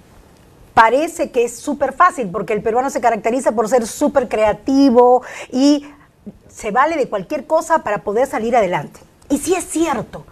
[0.75, 5.87] Parece que es súper fácil porque el peruano se caracteriza por ser súper creativo y
[6.49, 9.01] se vale de cualquier cosa para poder salir adelante.
[9.29, 10.25] Y sí es cierto,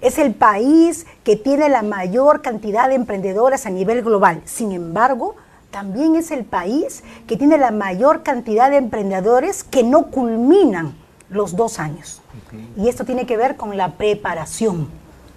[0.00, 4.42] es el país que tiene la mayor cantidad de emprendedores a nivel global.
[4.44, 5.36] Sin embargo,
[5.70, 10.94] también es el país que tiene la mayor cantidad de emprendedores que no culminan
[11.30, 12.20] los dos años.
[12.76, 14.88] Y esto tiene que ver con la preparación.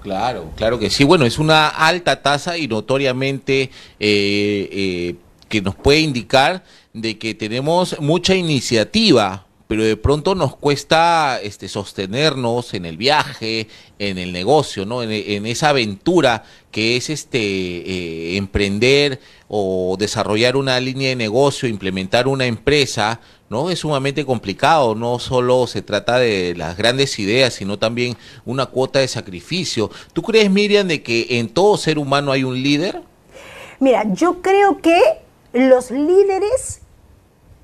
[0.01, 1.03] Claro, claro que sí.
[1.03, 3.69] Bueno, es una alta tasa y notoriamente eh,
[3.99, 5.15] eh,
[5.49, 11.67] que nos puede indicar de que tenemos mucha iniciativa pero de pronto nos cuesta este,
[11.67, 13.67] sostenernos en el viaje,
[13.99, 15.03] en el negocio, ¿no?
[15.03, 22.27] En, esa aventura que es este eh, emprender o desarrollar una línea de negocio, implementar
[22.27, 23.69] una empresa, ¿no?
[23.69, 28.97] Es sumamente complicado, no solo se trata de las grandes ideas, sino también una cuota
[28.97, 29.91] de sacrificio.
[30.13, 33.03] ¿Tú crees, Miriam, de que en todo ser humano hay un líder?
[33.79, 34.99] Mira, yo creo que
[35.53, 36.81] los líderes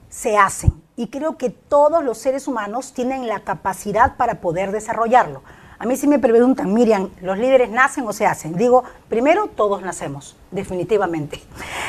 [0.08, 5.44] se hacen y creo que todos los seres humanos tienen la capacidad para poder desarrollarlo.
[5.78, 8.56] A mí sí me preguntan, Miriam, ¿los líderes nacen o se hacen?
[8.56, 11.42] Digo, primero, todos nacemos, definitivamente.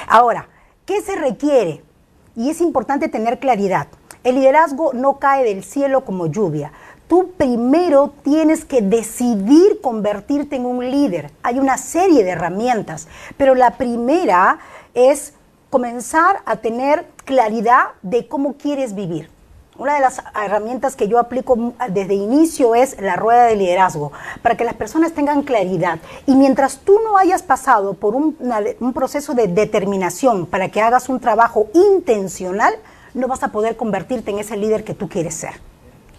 [0.08, 0.48] Ahora,
[0.84, 1.84] ¿qué se requiere?
[2.34, 3.86] Y es importante tener claridad.
[4.24, 6.72] El liderazgo no cae del cielo como lluvia.
[7.08, 11.30] Tú primero tienes que decidir convertirte en un líder.
[11.44, 14.58] Hay una serie de herramientas, pero la primera
[14.94, 15.34] es
[15.70, 19.28] comenzar a tener claridad de cómo quieres vivir.
[19.78, 24.56] Una de las herramientas que yo aplico desde inicio es la rueda de liderazgo, para
[24.56, 25.98] que las personas tengan claridad.
[26.26, 28.36] Y mientras tú no hayas pasado por un,
[28.94, 32.74] proceso de determinación para que hagas un trabajo intencional,
[33.12, 35.52] no vas a poder convertirte en ese líder que tú quieres ser.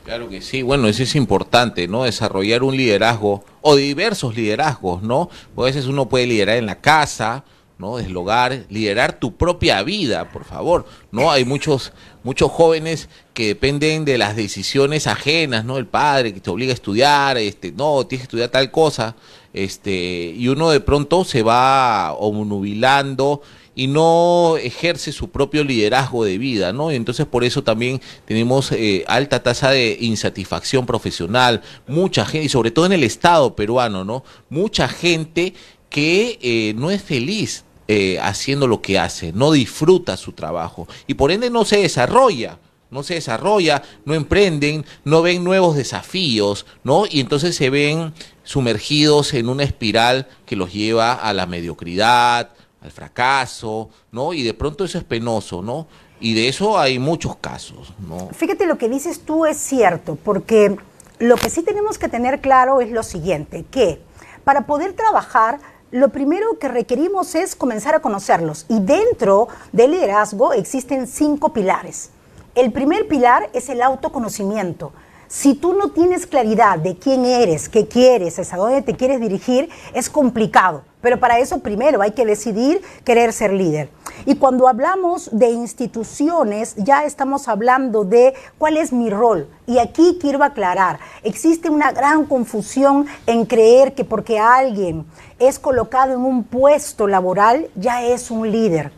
[0.04, 2.04] Claro que sí, bueno, eso es importante, ¿no?
[2.04, 5.30] Desarrollar un liderazgo o diversos liderazgos, ¿no?
[5.58, 7.44] a veces uno puede liderar en la casa,
[7.80, 7.98] ¿no?
[7.98, 10.86] Deslogar, liderar tu propia vida, por favor.
[11.12, 11.32] ¿no?
[11.32, 15.78] Hay muchos, muchos jóvenes que dependen de las decisiones ajenas, ¿no?
[15.78, 19.16] El padre que te obliga a estudiar, este, no, tienes que estudiar tal cosa,
[19.54, 23.42] este, y uno de pronto se va obnubilando
[23.76, 26.92] y no ejerce su propio liderazgo de vida, ¿no?
[26.92, 32.50] Y entonces por eso también tenemos eh, alta tasa de insatisfacción profesional, mucha gente, y
[32.50, 34.24] sobre todo en el Estado peruano, ¿no?
[34.50, 35.54] Mucha gente
[35.92, 41.14] que eh, no es feliz eh, haciendo lo que hace, no disfruta su trabajo y
[41.14, 47.04] por ende no se desarrolla no se desarrolla, no emprenden, no ven nuevos desafíos, ¿no?
[47.10, 52.92] Y entonces se ven sumergidos en una espiral que los lleva a la mediocridad, al
[52.92, 54.34] fracaso, ¿no?
[54.34, 55.88] Y de pronto eso es penoso, ¿no?
[56.20, 58.30] Y de eso hay muchos casos, ¿no?
[58.30, 60.78] Fíjate lo que dices tú es cierto, porque
[61.20, 64.02] lo que sí tenemos que tener claro es lo siguiente, que
[64.44, 65.60] para poder trabajar
[65.98, 72.12] lo primero que requerimos es comenzar a conocerlos y dentro del liderazgo existen cinco pilares.
[72.54, 74.92] El primer pilar es el autoconocimiento.
[75.28, 79.70] Si tú no tienes claridad de quién eres, qué quieres, hasta dónde te quieres dirigir,
[79.96, 80.84] es complicado.
[81.08, 83.90] Pero para eso primero hay que decidir querer ser líder.
[84.26, 89.48] Y cuando hablamos de instituciones, ya estamos hablando de cuál es mi rol.
[89.68, 95.06] Y aquí quiero aclarar, existe una gran confusión en creer que porque alguien
[95.40, 98.92] es colocado en un puesto laboral, ya es un líder.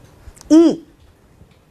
[0.49, 0.87] Y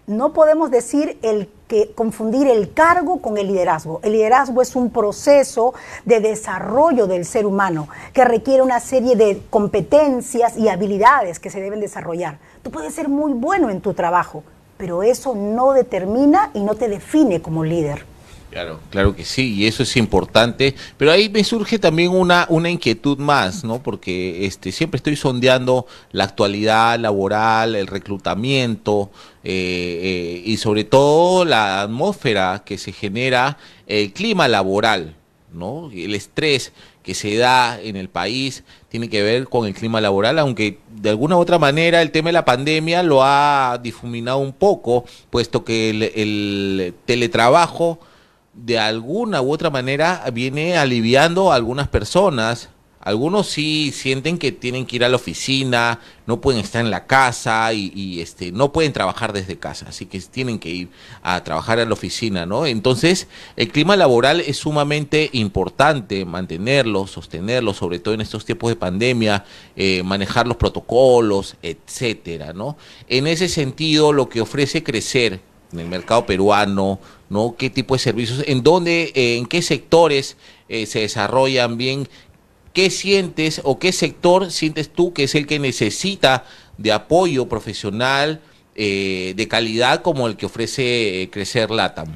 [0.06, 4.00] no podemos decir el que confundir el cargo con el liderazgo.
[4.02, 9.42] El liderazgo es un proceso de desarrollo del ser humano que requiere una serie de
[9.50, 12.38] competencias y habilidades que se deben desarrollar.
[12.62, 14.42] Tú puedes ser muy bueno en tu trabajo,
[14.78, 18.04] pero eso no determina y no te define como líder.
[18.50, 22.70] Claro, claro que sí, y eso es importante, pero ahí me surge también una, una
[22.70, 23.82] inquietud más, ¿no?
[23.82, 29.10] Porque este, siempre estoy sondeando la actualidad laboral, el reclutamiento
[29.44, 35.14] eh, eh, y sobre todo la atmósfera que se genera, el clima laboral,
[35.52, 35.90] ¿no?
[35.92, 40.38] El estrés que se da en el país tiene que ver con el clima laboral,
[40.38, 44.54] aunque de alguna u otra manera el tema de la pandemia lo ha difuminado un
[44.54, 48.00] poco, puesto que el, el teletrabajo
[48.64, 52.70] de alguna u otra manera viene aliviando a algunas personas.
[53.00, 57.06] Algunos sí sienten que tienen que ir a la oficina, no pueden estar en la
[57.06, 60.88] casa y, este, no pueden trabajar desde casa, así que tienen que ir
[61.22, 62.66] a trabajar a la oficina, ¿no?
[62.66, 68.76] Entonces, el clima laboral es sumamente importante mantenerlo, sostenerlo, sobre todo en estos tiempos de
[68.76, 69.44] pandemia,
[69.76, 72.76] eh, manejar los protocolos, etcétera, ¿no?
[73.08, 75.40] En ese sentido, lo que ofrece crecer
[75.72, 76.98] en el mercado peruano,
[77.30, 77.56] ¿no?
[77.56, 78.44] ¿Qué tipo de servicios?
[78.46, 80.36] ¿En dónde, eh, en qué sectores
[80.68, 82.08] eh, se desarrollan bien?
[82.72, 86.44] ¿Qué sientes o qué sector sientes tú que es el que necesita
[86.76, 88.40] de apoyo profesional
[88.74, 92.08] eh, de calidad como el que ofrece Crecer LATAM?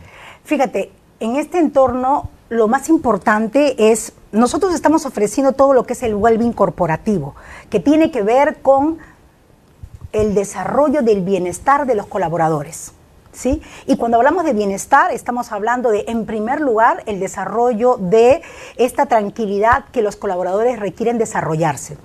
[0.44, 6.02] Fíjate, en este entorno lo más importante es, nosotros estamos ofreciendo todo lo que es
[6.02, 7.34] el well-being corporativo,
[7.70, 8.98] que tiene que ver con
[10.12, 12.92] el desarrollo del bienestar de los colaboradores.
[13.86, 18.42] Y cuando hablamos de bienestar, estamos hablando de, en primer lugar, el desarrollo de
[18.76, 21.96] esta tranquilidad que los colaboradores requieren desarrollarse.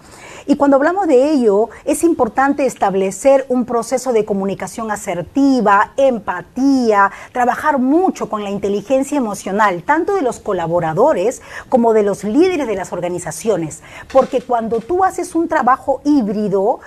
[0.45, 7.77] Y cuando hablamos de ello, es importante establecer un proceso de comunicación asertiva, empatía, trabajar
[7.79, 12.93] mucho con la inteligencia emocional, tanto de los colaboradores como de los líderes de las
[12.93, 13.83] organizaciones.
[14.11, 16.79] Porque cuando tú haces un trabajo híbrido,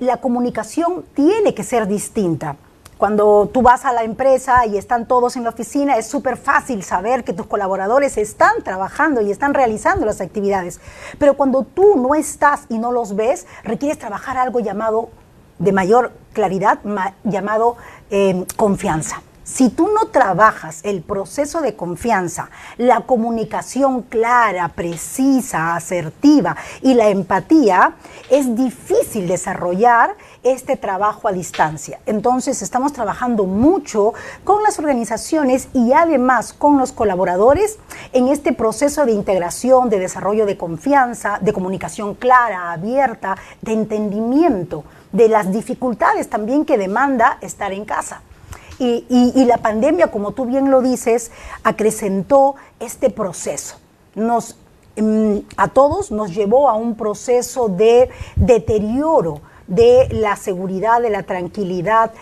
[0.00, 2.56] la comunicación tiene que ser distinta.
[3.00, 6.82] Cuando tú vas a la empresa y están todos en la oficina, es súper fácil
[6.82, 10.82] saber que tus colaboradores están trabajando y están realizando las actividades.
[11.18, 15.08] Pero cuando tú no estás y no los ves, requieres trabajar algo llamado,
[15.58, 16.78] de mayor claridad,
[17.24, 17.78] llamado
[18.10, 19.22] eh, confianza.
[19.52, 27.08] Si tú no trabajas el proceso de confianza, la comunicación clara, precisa, asertiva y la
[27.08, 27.94] empatía,
[28.30, 31.98] es difícil desarrollar este trabajo a distancia.
[32.06, 37.80] Entonces estamos trabajando mucho con las organizaciones y además con los colaboradores
[38.12, 44.84] en este proceso de integración, de desarrollo de confianza, de comunicación clara, abierta, de entendimiento
[45.10, 48.22] de las dificultades también que demanda estar en casa.
[48.82, 51.30] Y, la pandemia, como tú bien lo dices,
[51.64, 53.76] acrecentó este proceso.
[54.14, 54.56] Nos,
[54.96, 61.24] mm, a todos nos llevó a un proceso de deterioro de la seguridad, de la
[61.24, 62.12] tranquilidad.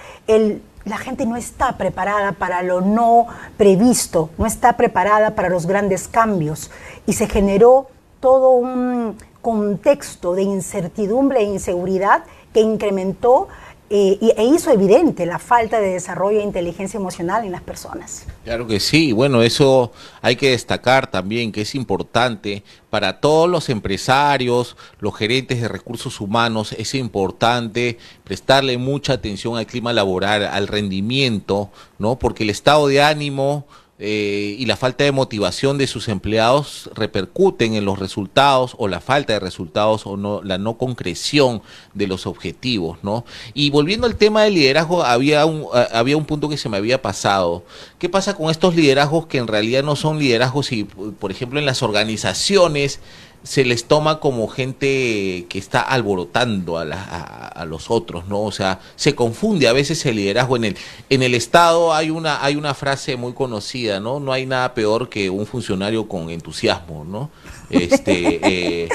[0.85, 3.27] la gente no está preparada para lo no
[3.59, 6.71] previsto, no está preparada para los grandes cambios
[7.07, 7.88] y se generó
[8.21, 13.49] todo un contexto de incertidumbre e inseguridad que incrementó
[13.90, 18.27] eh, e hizo evidente la falta de desarrollo de inteligencia emocional en las personas.
[18.44, 23.68] Claro que sí, bueno, eso hay que destacar también que es importante para todos los
[23.68, 30.68] empresarios, los gerentes de recursos humanos, es importante prestarle mucha atención al clima laboral, al
[30.68, 32.18] rendimiento, ¿no?
[32.18, 33.66] Porque el estado de ánimo
[34.01, 39.01] eh, y la falta de motivación de sus empleados repercuten en los resultados o la
[39.01, 41.63] falta de resultados o no, la no concreción
[41.95, 43.25] de los objetivos, ¿no?
[43.55, 47.03] Y volviendo al tema del liderazgo, había un, había un punto que se me había
[47.03, 47.64] pasado.
[47.99, 51.66] ¿Qué pasa con estos liderazgos que en realidad no son liderazgos y, por ejemplo, en
[51.66, 53.01] las organizaciones
[53.43, 58.43] se les toma como gente que está alborotando a, a, los otros, ¿no?
[58.43, 60.76] O sea, se confunde a veces el liderazgo en el
[61.09, 64.20] en el Estado hay una hay una frase muy conocida, ¿no?
[64.20, 67.30] No hay nada peor que un funcionario con entusiasmo, ¿no?
[67.70, 68.41] Este
[68.84, 68.89] eh,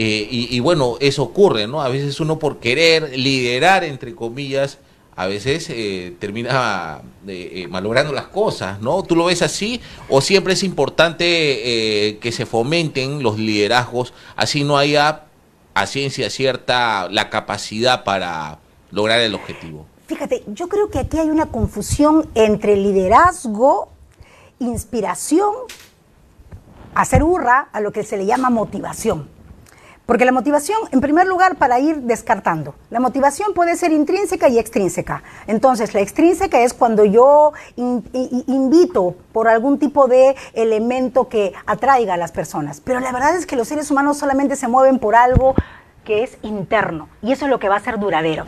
[0.00, 1.82] eh, y, y, bueno, eso ocurre, ¿no?
[1.82, 4.78] A veces uno por querer liderar, entre comillas,
[5.18, 9.02] a veces eh, termina eh, eh, malogrando las cosas, ¿no?
[9.02, 9.80] ¿Tú lo ves así?
[10.08, 15.24] ¿O siempre es importante que se fomenten los liderazgos, así no haya
[15.74, 18.60] a ciencia cierta la capacidad para
[18.92, 19.86] lograr el objetivo?
[20.06, 23.88] Fíjate, yo creo que aquí hay una confusión entre liderazgo,
[24.60, 25.52] inspiración,
[26.94, 29.28] hacer hurra a lo que se le llama motivación.
[30.08, 34.58] Porque la motivación, en primer lugar, para ir descartando, la motivación puede ser intrínseca y
[34.58, 35.22] extrínseca.
[35.46, 42.16] Entonces, la extrínseca es cuando yo invito por algún tipo de elemento que atraiga a
[42.16, 42.80] las personas.
[42.80, 45.54] Pero la verdad es que los seres humanos solamente se mueven por algo
[46.04, 48.46] que es interno y eso es lo que va a ser duradero.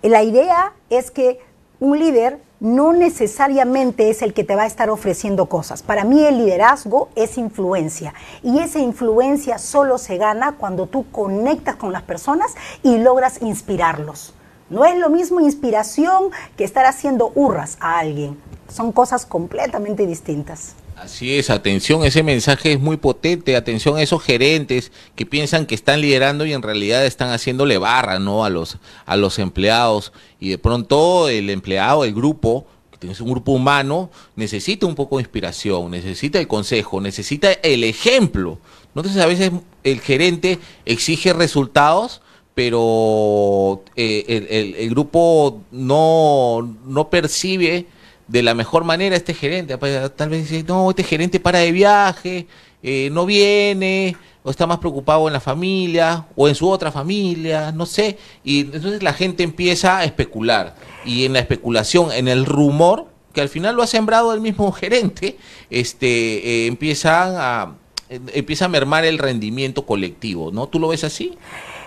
[0.00, 1.40] La idea es que
[1.80, 5.82] un líder no necesariamente es el que te va a estar ofreciendo cosas.
[5.82, 11.76] Para mí el liderazgo es influencia y esa influencia solo se gana cuando tú conectas
[11.76, 14.32] con las personas y logras inspirarlos.
[14.70, 18.40] No es lo mismo inspiración que estar haciendo hurras a alguien.
[18.70, 20.74] Son cosas completamente distintas.
[20.96, 25.74] Así es, atención, ese mensaje es muy potente, atención a esos gerentes que piensan que
[25.74, 28.44] están liderando y en realidad están haciéndole barra, ¿no?
[28.44, 32.66] A los, a los empleados y de pronto el empleado, el grupo,
[33.00, 37.82] que es un grupo humano, necesita un poco de inspiración, necesita el consejo, necesita el
[37.82, 38.58] ejemplo.
[38.94, 39.50] Entonces a veces
[39.82, 42.22] el gerente exige resultados,
[42.54, 47.86] pero eh, el, el, grupo no, no percibe
[48.28, 49.78] de la mejor manera este gerente.
[49.78, 52.46] Pues, tal vez dice, no, este gerente para de viaje,
[52.82, 57.72] eh, no viene, o está más preocupado en la familia, o en su otra familia,
[57.72, 58.18] no sé.
[58.42, 60.74] Y entonces la gente empieza a especular.
[61.04, 64.70] Y en la especulación, en el rumor, que al final lo ha sembrado el mismo
[64.72, 65.38] gerente,
[65.70, 67.74] este, eh, empiezan a,
[68.08, 70.68] empieza a mermar el rendimiento colectivo, ¿no?
[70.68, 71.36] ¿Tú lo ves así?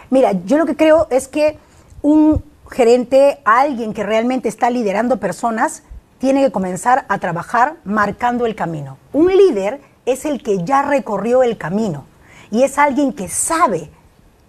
[0.10, 1.58] Mira, yo lo que creo es que
[2.02, 5.84] un gerente, alguien que realmente está liderando personas,
[6.20, 8.98] tiene que comenzar a trabajar marcando el camino.
[9.14, 12.06] Un líder es el que ya recorrió el camino
[12.50, 13.92] y es alguien que sabe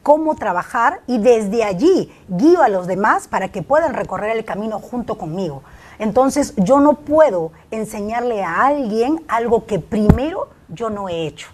[0.02, 4.78] cómo trabajar y desde allí guío a los demás para que puedan recorrer el camino
[4.78, 5.62] junto conmigo.
[5.98, 11.48] Entonces yo no puedo enseñarle a alguien algo que primero yo no he hecho,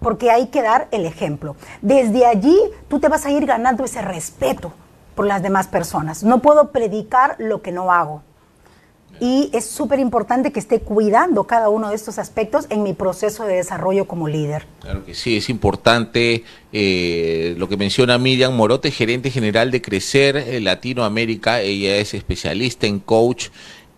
[0.00, 1.56] porque hay que dar el ejemplo.
[1.82, 4.72] Desde allí tú te vas a ir ganando ese respeto
[5.16, 6.22] por las demás personas.
[6.22, 8.22] No puedo predicar lo que no hago
[9.24, 13.46] y es súper importante que esté cuidando cada uno de estos aspectos en mi proceso
[13.46, 14.66] de desarrollo como líder.
[14.82, 16.44] Claro que sí, es importante
[16.74, 22.98] eh, lo que menciona Miriam Morote, gerente general de Crecer Latinoamérica, ella es especialista en
[22.98, 23.46] coach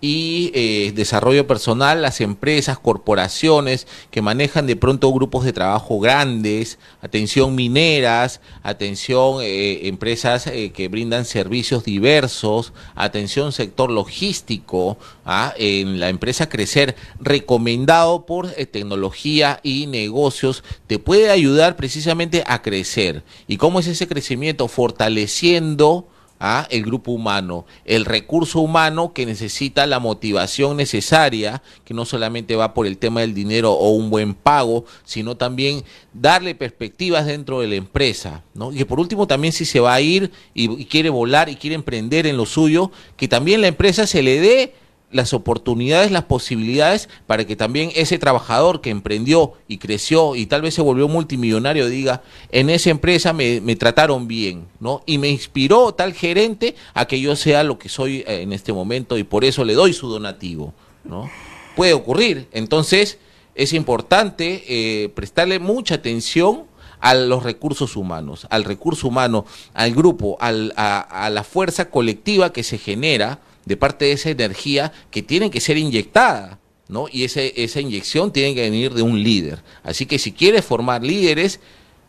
[0.00, 6.78] y eh, desarrollo personal, las empresas, corporaciones que manejan de pronto grupos de trabajo grandes,
[7.00, 15.54] atención mineras, atención eh, empresas eh, que brindan servicios diversos, atención sector logístico, ¿ah?
[15.56, 23.22] en la empresa Crecer, recomendado por tecnología y negocios, te puede ayudar precisamente a crecer.
[23.48, 24.68] ¿Y cómo es ese crecimiento?
[24.68, 26.06] Fortaleciendo
[26.40, 26.66] ¿ah?
[26.70, 32.74] el grupo humano, el recurso humano que necesita la motivación necesaria, que no solamente va
[32.74, 37.68] por el tema del dinero o un buen pago, sino también darle perspectivas dentro de
[37.68, 38.72] la empresa, ¿no?
[38.72, 42.26] Y por último también si se va a ir y quiere volar y quiere emprender
[42.26, 44.74] en lo suyo, que también la empresa se le dé
[45.16, 50.62] las oportunidades, las posibilidades para que también ese trabajador que emprendió y creció y tal
[50.62, 55.02] vez se volvió multimillonario diga, en esa empresa me, me, trataron bien, ¿no?
[55.06, 58.72] Y me inspiró tal gerente a que yo sea lo que soy eh, en este
[58.72, 61.28] momento y por eso le doy su donativo, ¿no?
[61.74, 62.48] Puede ocurrir.
[62.52, 63.18] Entonces,
[63.54, 66.64] es importante eh, prestarle mucha atención
[67.00, 69.44] a los recursos humanos, al recurso humano,
[69.74, 74.30] al grupo, al, a, a la fuerza colectiva que se genera de parte de esa
[74.30, 76.58] energía que tiene que ser inyectada,
[76.88, 77.06] ¿no?
[77.12, 79.62] Y ese, esa inyección tiene que venir de un líder.
[79.82, 81.60] Así que si quieres formar líderes,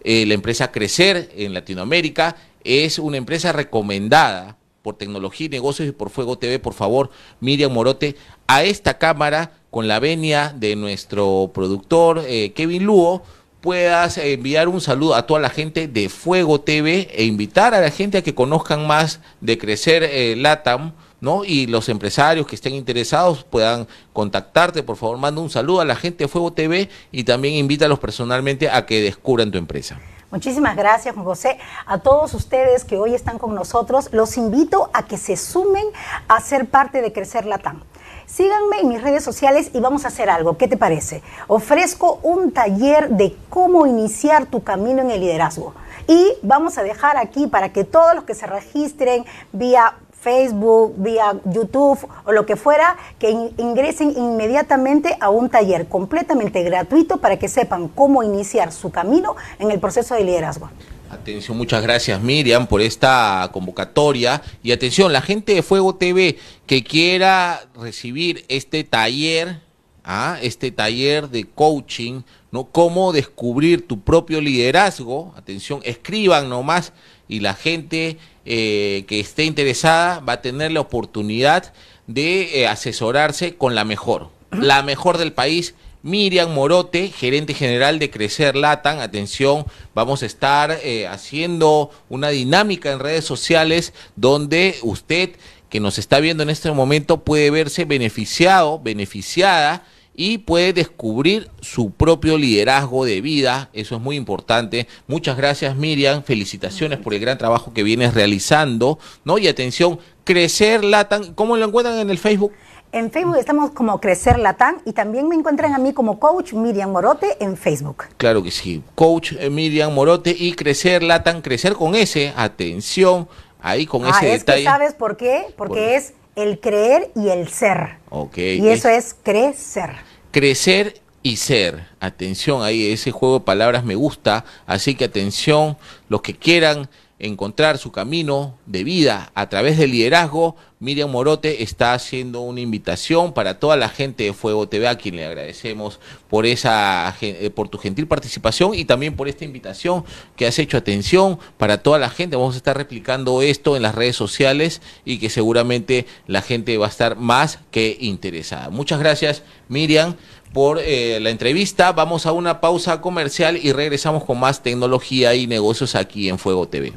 [0.03, 5.91] eh, la empresa Crecer en Latinoamérica es una empresa recomendada por Tecnología y Negocios y
[5.91, 7.10] por Fuego TV, por favor,
[7.41, 13.24] Miriam Morote, a esta cámara con la venia de nuestro productor eh, Kevin Luo,
[13.62, 17.89] puedas enviar un saludo a toda la gente de Fuego TV e invitar a la
[17.89, 21.43] gente a que conozcan más de Crecer eh, Latam ¿no?
[21.43, 25.95] Y los empresarios que estén interesados puedan contactarte, por favor, manda un saludo a la
[25.95, 29.99] gente de Fuego TV y también invítalos personalmente a que descubran tu empresa.
[30.30, 31.57] Muchísimas gracias, José.
[31.86, 35.86] A todos ustedes que hoy están con nosotros, los invito a que se sumen
[36.28, 37.82] a ser parte de Crecer Latam.
[38.26, 40.57] Síganme en mis redes sociales y vamos a hacer algo.
[40.57, 41.24] ¿Qué te parece?
[41.47, 45.74] Ofrezco un taller de cómo iniciar tu camino en el liderazgo.
[46.09, 49.95] Y vamos a dejar aquí para que todos los que se registren vía
[50.28, 57.15] Facebook, vía YouTube o lo que fuera, que ingresen inmediatamente a un taller completamente gratuito
[57.21, 60.69] para que sepan cómo iniciar su camino en el proceso de liderazgo.
[61.09, 66.84] Atención, muchas gracias Miriam por esta convocatoria y atención, la gente de Fuego TV que
[66.84, 69.61] quiera recibir este taller
[70.07, 70.38] ¿ah?
[70.41, 72.21] este taller de coaching,
[72.51, 72.65] ¿no?
[72.65, 75.34] Cómo descubrir tu propio liderazgo.
[75.36, 76.93] Atención, escriban nomás
[77.28, 78.17] y la gente
[78.50, 81.74] eh, que esté interesada va a tener la oportunidad
[82.08, 85.76] de eh, asesorarse con la mejor, la mejor del país.
[86.02, 89.02] Miriam Morote, gerente general de Crecer Latan.
[89.02, 95.32] Atención, vamos a estar eh, haciendo una dinámica en redes sociales donde usted
[95.70, 99.84] que nos está viendo en este momento puede verse beneficiado, beneficiada
[100.20, 103.70] y puede descubrir su propio liderazgo de vida.
[103.72, 104.88] Eso es muy importante.
[105.07, 109.38] Muchas gracias Miriam, felicitaciones por el gran trabajo que vienes realizando, ¿no?
[109.38, 112.51] Y atención, Crecer Latan, ¿cómo lo encuentran en el Facebook?
[112.91, 116.89] En Facebook estamos como Crecer Latán y también me encuentran a mí como Coach Miriam
[116.91, 118.05] Morote en Facebook.
[118.18, 123.28] Claro que sí, Coach eh, Miriam Morote y Crecer Latan, crecer con ese, atención,
[123.61, 124.63] ahí con Ah, ese es detalle.
[124.63, 125.45] que sabes por qué?
[125.57, 127.97] Porque Por- es el creer y el ser.
[128.10, 129.91] Ok, Y eso es crecer.
[130.32, 131.88] crecer y ser.
[131.99, 135.78] Atención ahí, ese juego de palabras me gusta, así que atención,
[136.10, 136.89] los que quieran
[137.20, 143.34] encontrar su camino de vida a través del liderazgo, Miriam Morote está haciendo una invitación
[143.34, 145.99] para toda la gente de Fuego TV, a quien le agradecemos
[146.30, 150.05] por esa eh, por tu gentil participación y también por esta invitación
[150.36, 152.36] que has hecho atención para toda la gente.
[152.36, 156.86] Vamos a estar replicando esto en las redes sociales y que seguramente la gente va
[156.86, 158.70] a estar más que interesada.
[158.70, 160.15] Muchas gracias, Miriam
[160.54, 161.91] por eh, la entrevista.
[161.91, 166.68] Vamos a una pausa comercial y regresamos con más tecnología y negocios aquí en Fuego
[166.68, 166.93] TV.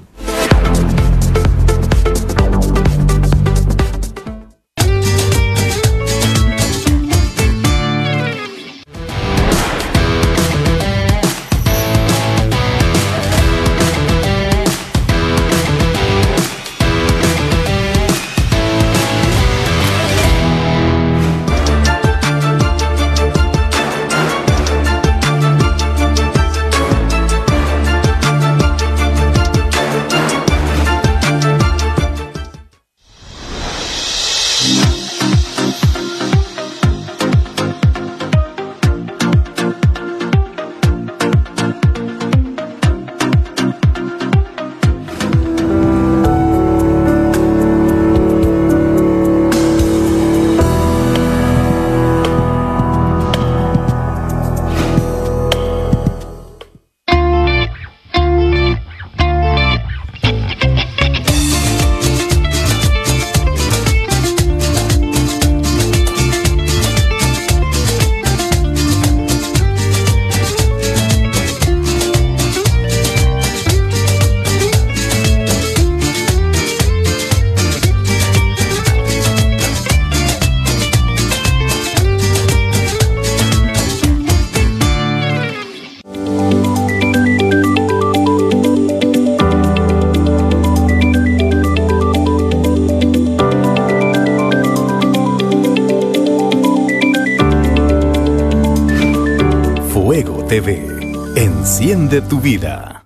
[102.11, 103.05] Enciende tu vida.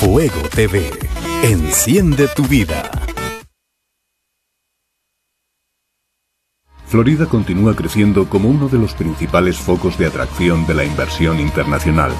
[0.00, 0.90] Fuego TV.
[1.44, 3.03] Enciende tu vida.
[6.94, 12.12] Florida continúa creciendo como uno de los principales focos de atracción de la inversión internacional,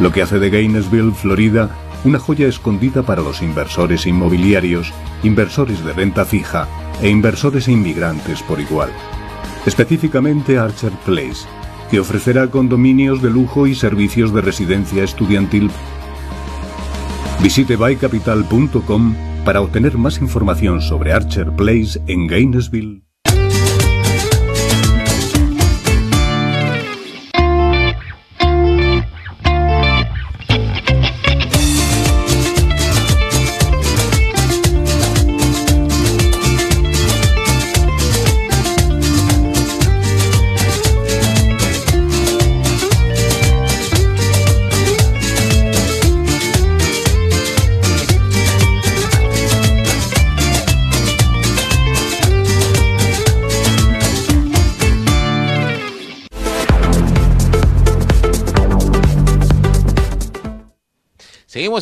[0.00, 1.70] lo que hace de Gainesville, Florida,
[2.04, 6.68] una joya escondida para los inversores inmobiliarios, inversores de renta fija
[7.00, 8.90] e inversores e inmigrantes por igual.
[9.64, 11.46] Específicamente Archer Place,
[11.90, 15.70] que ofrecerá condominios de lujo y servicios de residencia estudiantil.
[17.42, 19.14] Visite bycapital.com
[19.46, 23.07] para obtener más información sobre Archer Place en Gainesville.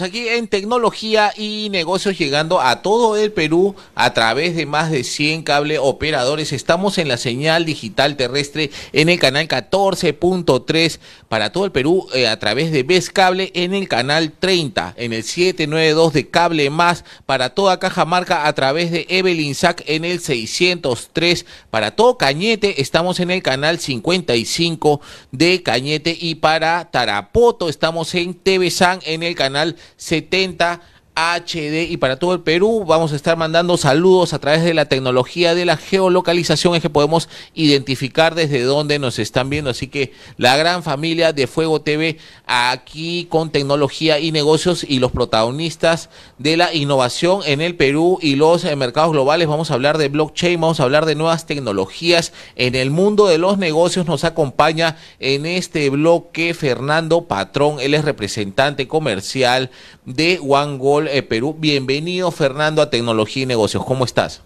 [0.02, 5.04] Aquí en tecnología y negocios llegando a todo el Perú a través de más de
[5.04, 6.52] 100 cable operadores.
[6.52, 12.26] Estamos en la señal digital terrestre en el canal 14.3 para todo el Perú eh,
[12.26, 17.04] a través de Best Cable en el canal 30, en el 792 de Cable Más
[17.24, 23.20] para toda Cajamarca a través de Evelyn Sac en el 603 para todo Cañete estamos
[23.20, 25.00] en el canal 55
[25.32, 30.80] de Cañete y para Tarapoto estamos en TV San en el canal 70
[31.16, 34.84] HD y para todo el Perú vamos a estar mandando saludos a través de la
[34.84, 39.70] tecnología de la geolocalización es que podemos identificar desde dónde nos están viendo.
[39.70, 45.10] Así que la gran familia de Fuego TV aquí con tecnología y negocios y los
[45.10, 49.48] protagonistas de la innovación en el Perú y los eh, mercados globales.
[49.48, 53.38] Vamos a hablar de blockchain vamos a hablar de nuevas tecnologías en el mundo de
[53.38, 54.06] los negocios.
[54.06, 57.78] Nos acompaña en este bloque Fernando Patrón.
[57.80, 59.70] Él es representante comercial
[60.04, 61.56] de One Gold eh, Perú.
[61.58, 63.84] Bienvenido, Fernando, a Tecnología y Negocios.
[63.84, 64.42] ¿Cómo estás?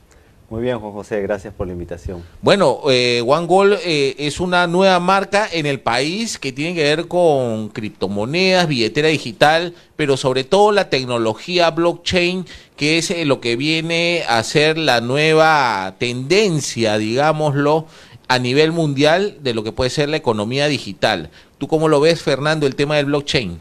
[0.51, 2.25] Muy bien, Juan José, gracias por la invitación.
[2.43, 6.83] Bueno, eh, One Gold eh, es una nueva marca en el país que tiene que
[6.83, 12.47] ver con criptomonedas, billetera digital, pero sobre todo la tecnología blockchain,
[12.77, 17.87] que es lo que viene a ser la nueva tendencia, digámoslo,
[18.27, 21.31] a nivel mundial de lo que puede ser la economía digital.
[21.59, 23.61] ¿Tú cómo lo ves, Fernando, el tema del blockchain?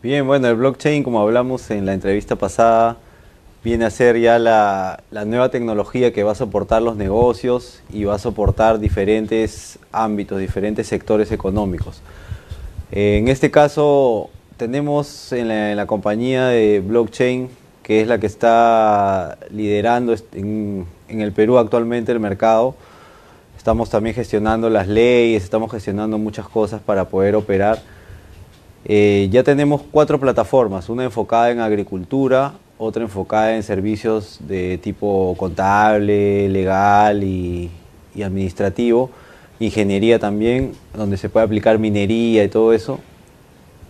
[0.00, 2.98] Bien, bueno, el blockchain, como hablamos en la entrevista pasada,
[3.64, 8.14] viene a ser ya la, nueva tecnología que va a soportar los negocios y va
[8.14, 12.00] a soportar diferentes ámbitos, diferentes sectores económicos.
[12.92, 17.48] En este caso, tenemos en la, compañía de blockchain,
[17.82, 22.76] que es la que está liderando en, en el Perú actualmente el mercado,
[23.56, 27.97] estamos también gestionando las leyes, estamos gestionando muchas cosas para poder operar
[28.84, 35.34] eh, ya tenemos cuatro plataformas, una enfocada en agricultura, otra enfocada en servicios de tipo
[35.36, 37.70] contable, legal y,
[38.22, 39.10] administrativo,
[39.60, 42.98] ingeniería también, donde se puede aplicar minería y todo eso.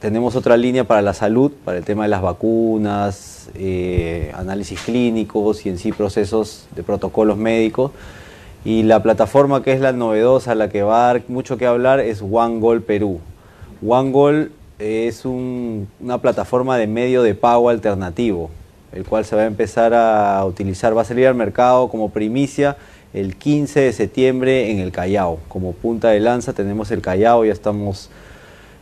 [0.00, 5.64] Tenemos otra línea para la salud, para el tema de las vacunas, eh, análisis clínicos
[5.64, 7.90] y en sí procesos de protocolos médicos.
[8.66, 12.00] Y la plataforma que es la novedosa, la que va a dar mucho que hablar,
[12.00, 13.20] es OneGoal Perú.
[13.86, 18.50] OneGoal es una plataforma de medio de pago alternativo,
[18.92, 22.76] el cual se va a empezar a utilizar, va a salir al mercado como primicia
[23.12, 25.38] el 15 de septiembre en el Callao.
[25.48, 28.10] Como punta de lanza tenemos el Callao, ya estamos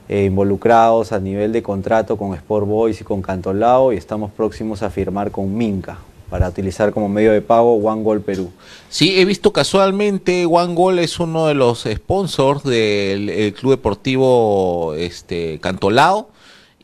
[0.09, 4.83] eh, involucrados a nivel de contrato con Sport Boys y con Cantolao y estamos próximos
[4.83, 5.99] a firmar con Minca
[6.31, 8.51] para utilizar como medio de pago One Goal Perú.
[8.89, 15.59] Sí, he visto casualmente One Goal es uno de los sponsors del Club Deportivo este,
[15.61, 16.31] Cantolao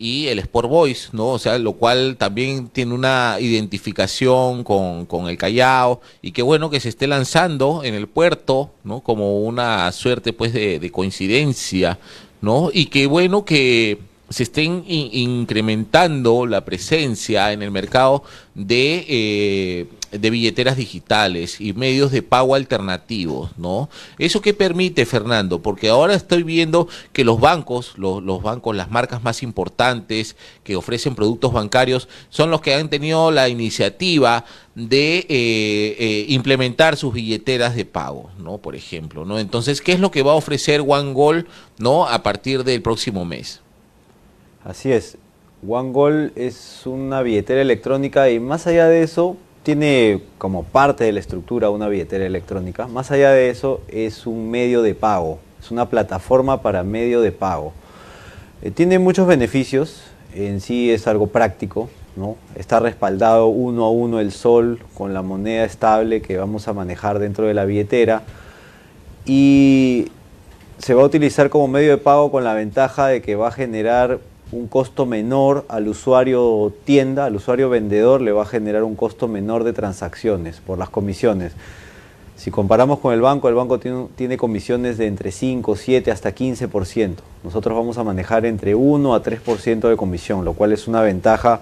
[0.03, 1.28] y el Sport Boys, ¿no?
[1.28, 6.80] O sea, lo cual también tiene una identificación con, el Callao y qué bueno que
[6.80, 8.99] se esté lanzando en el puerto, ¿no?
[9.01, 12.01] Como una suerte pues de, de coincidencia,
[12.40, 12.70] ¿no?
[12.72, 14.01] Y qué bueno que
[14.33, 18.24] se estén incrementando la presencia en el mercado
[18.55, 23.91] de, eh, de billeteras digitales y medios de pago alternativos, ¿no?
[24.18, 25.61] ¿Eso qué permite, Fernando?
[25.61, 31.14] Porque ahora estoy viendo que los bancos, los, bancos, las marcas más importantes que ofrecen
[31.14, 37.74] productos bancarios, son los que han tenido la iniciativa de eh, eh, implementar sus billeteras
[37.74, 38.59] de pago, ¿no?
[38.59, 39.39] Por ejemplo, ¿no?
[39.39, 41.47] Entonces, ¿qué es lo que va a ofrecer OneGold,
[41.78, 42.07] ¿no?
[42.07, 43.62] A partir del próximo mes.
[44.65, 45.17] Así es.
[45.67, 51.21] OneGoal es una billetera electrónica y más allá de eso, tiene como parte de la
[51.21, 52.87] estructura una billetera electrónica.
[52.87, 57.33] Más allá de eso, es un medio de pago, es una plataforma para medio de
[57.33, 57.73] pago.
[58.63, 60.03] Eh, tiene muchos beneficios,
[60.35, 62.37] en sí es algo práctico, ¿no?
[62.57, 67.19] Está respaldado uno a uno el sol con la moneda estable que vamos a manejar
[67.19, 68.23] dentro de la billetera
[69.27, 70.09] y
[70.79, 73.53] se va a utilizar como medio de pago con la ventaja de que va a
[73.53, 74.19] generar
[74.53, 79.27] un costo menor al usuario tienda, al usuario vendedor le va a generar un costo
[79.27, 81.53] menor de transacciones por las comisiones.
[82.37, 87.15] Si comparamos con el banco, el banco tiene, comisiones de entre 5, 7 hasta 15%.
[87.45, 91.61] Nosotros vamos a manejar entre 1 a 3% de comisión, lo cual es una ventaja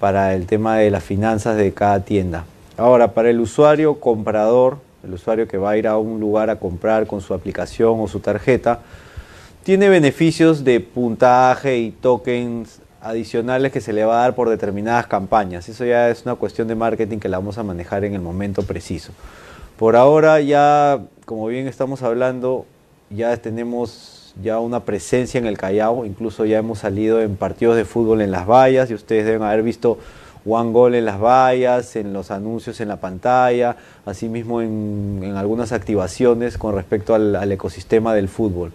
[0.00, 2.44] para el tema de las finanzas de cada tienda.
[2.78, 6.56] Ahora, para el usuario comprador, el usuario que va a ir a un lugar a
[6.56, 8.80] comprar con su aplicación o su tarjeta,
[9.66, 15.08] tiene beneficios de puntaje y tokens adicionales que se le va a dar por determinadas
[15.08, 15.68] campañas.
[15.68, 18.62] Eso ya es una cuestión de marketing que la vamos a manejar en el momento
[18.62, 19.10] preciso.
[19.76, 22.64] Por ahora ya, como bien estamos hablando,
[23.10, 27.84] ya tenemos ya una presencia en el Callao, incluso ya hemos salido en partidos de
[27.84, 29.98] fútbol en las vallas y ustedes deben haber visto
[30.46, 35.72] One Goal en las vallas, en los anuncios en la pantalla, asimismo en, en algunas
[35.72, 38.72] activaciones con respecto al, al, ecosistema del fútbol.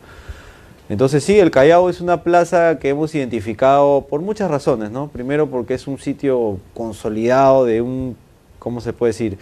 [0.91, 5.07] Entonces sí, el Callao es una plaza que hemos identificado por muchas razones, ¿no?
[5.07, 8.17] Primero porque es un sitio consolidado de un,
[8.59, 9.37] ¿cómo se puede decir?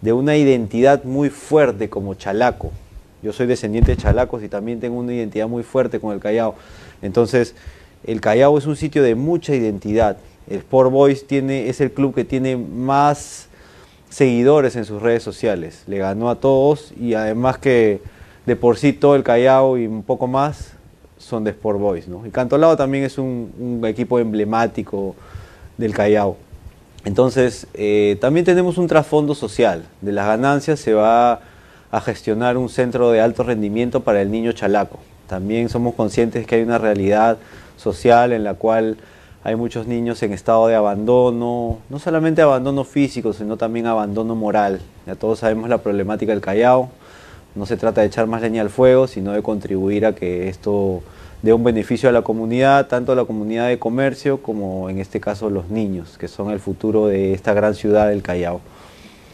[0.00, 2.72] De una identidad muy fuerte como Chalaco.
[3.22, 6.54] Yo soy descendiente de Chalacos y también tengo una identidad muy fuerte con el Callao.
[7.02, 7.54] Entonces,
[8.06, 10.16] el Callao es un sitio de mucha identidad
[10.48, 13.48] el Sport Boys tiene, es el club que tiene más
[14.08, 15.82] seguidores en sus redes sociales.
[15.88, 18.00] Le ganó a todos y además que
[18.46, 20.75] de por sí todo el Callao y un poco más
[21.18, 22.08] son de Sport Boys.
[22.08, 22.26] ¿no?
[22.26, 25.14] Y Cantolao también es un, un equipo emblemático
[25.78, 26.36] del Callao.
[27.04, 29.84] Entonces, eh, también tenemos un trasfondo social.
[30.00, 31.40] De las ganancias se va
[31.92, 34.98] a gestionar un centro de alto rendimiento para el niño chalaco.
[35.28, 37.38] También somos conscientes que hay una realidad
[37.76, 38.96] social en la cual
[39.44, 44.80] hay muchos niños en estado de abandono, no solamente abandono físico, sino también abandono moral.
[45.06, 46.90] Ya todos sabemos la problemática del Callao.
[47.56, 51.02] No se trata de echar más leña al fuego, sino de contribuir a que esto
[51.42, 55.20] dé un beneficio a la comunidad, tanto a la comunidad de comercio como en este
[55.20, 58.60] caso los niños, que son el futuro de esta gran ciudad del Callao.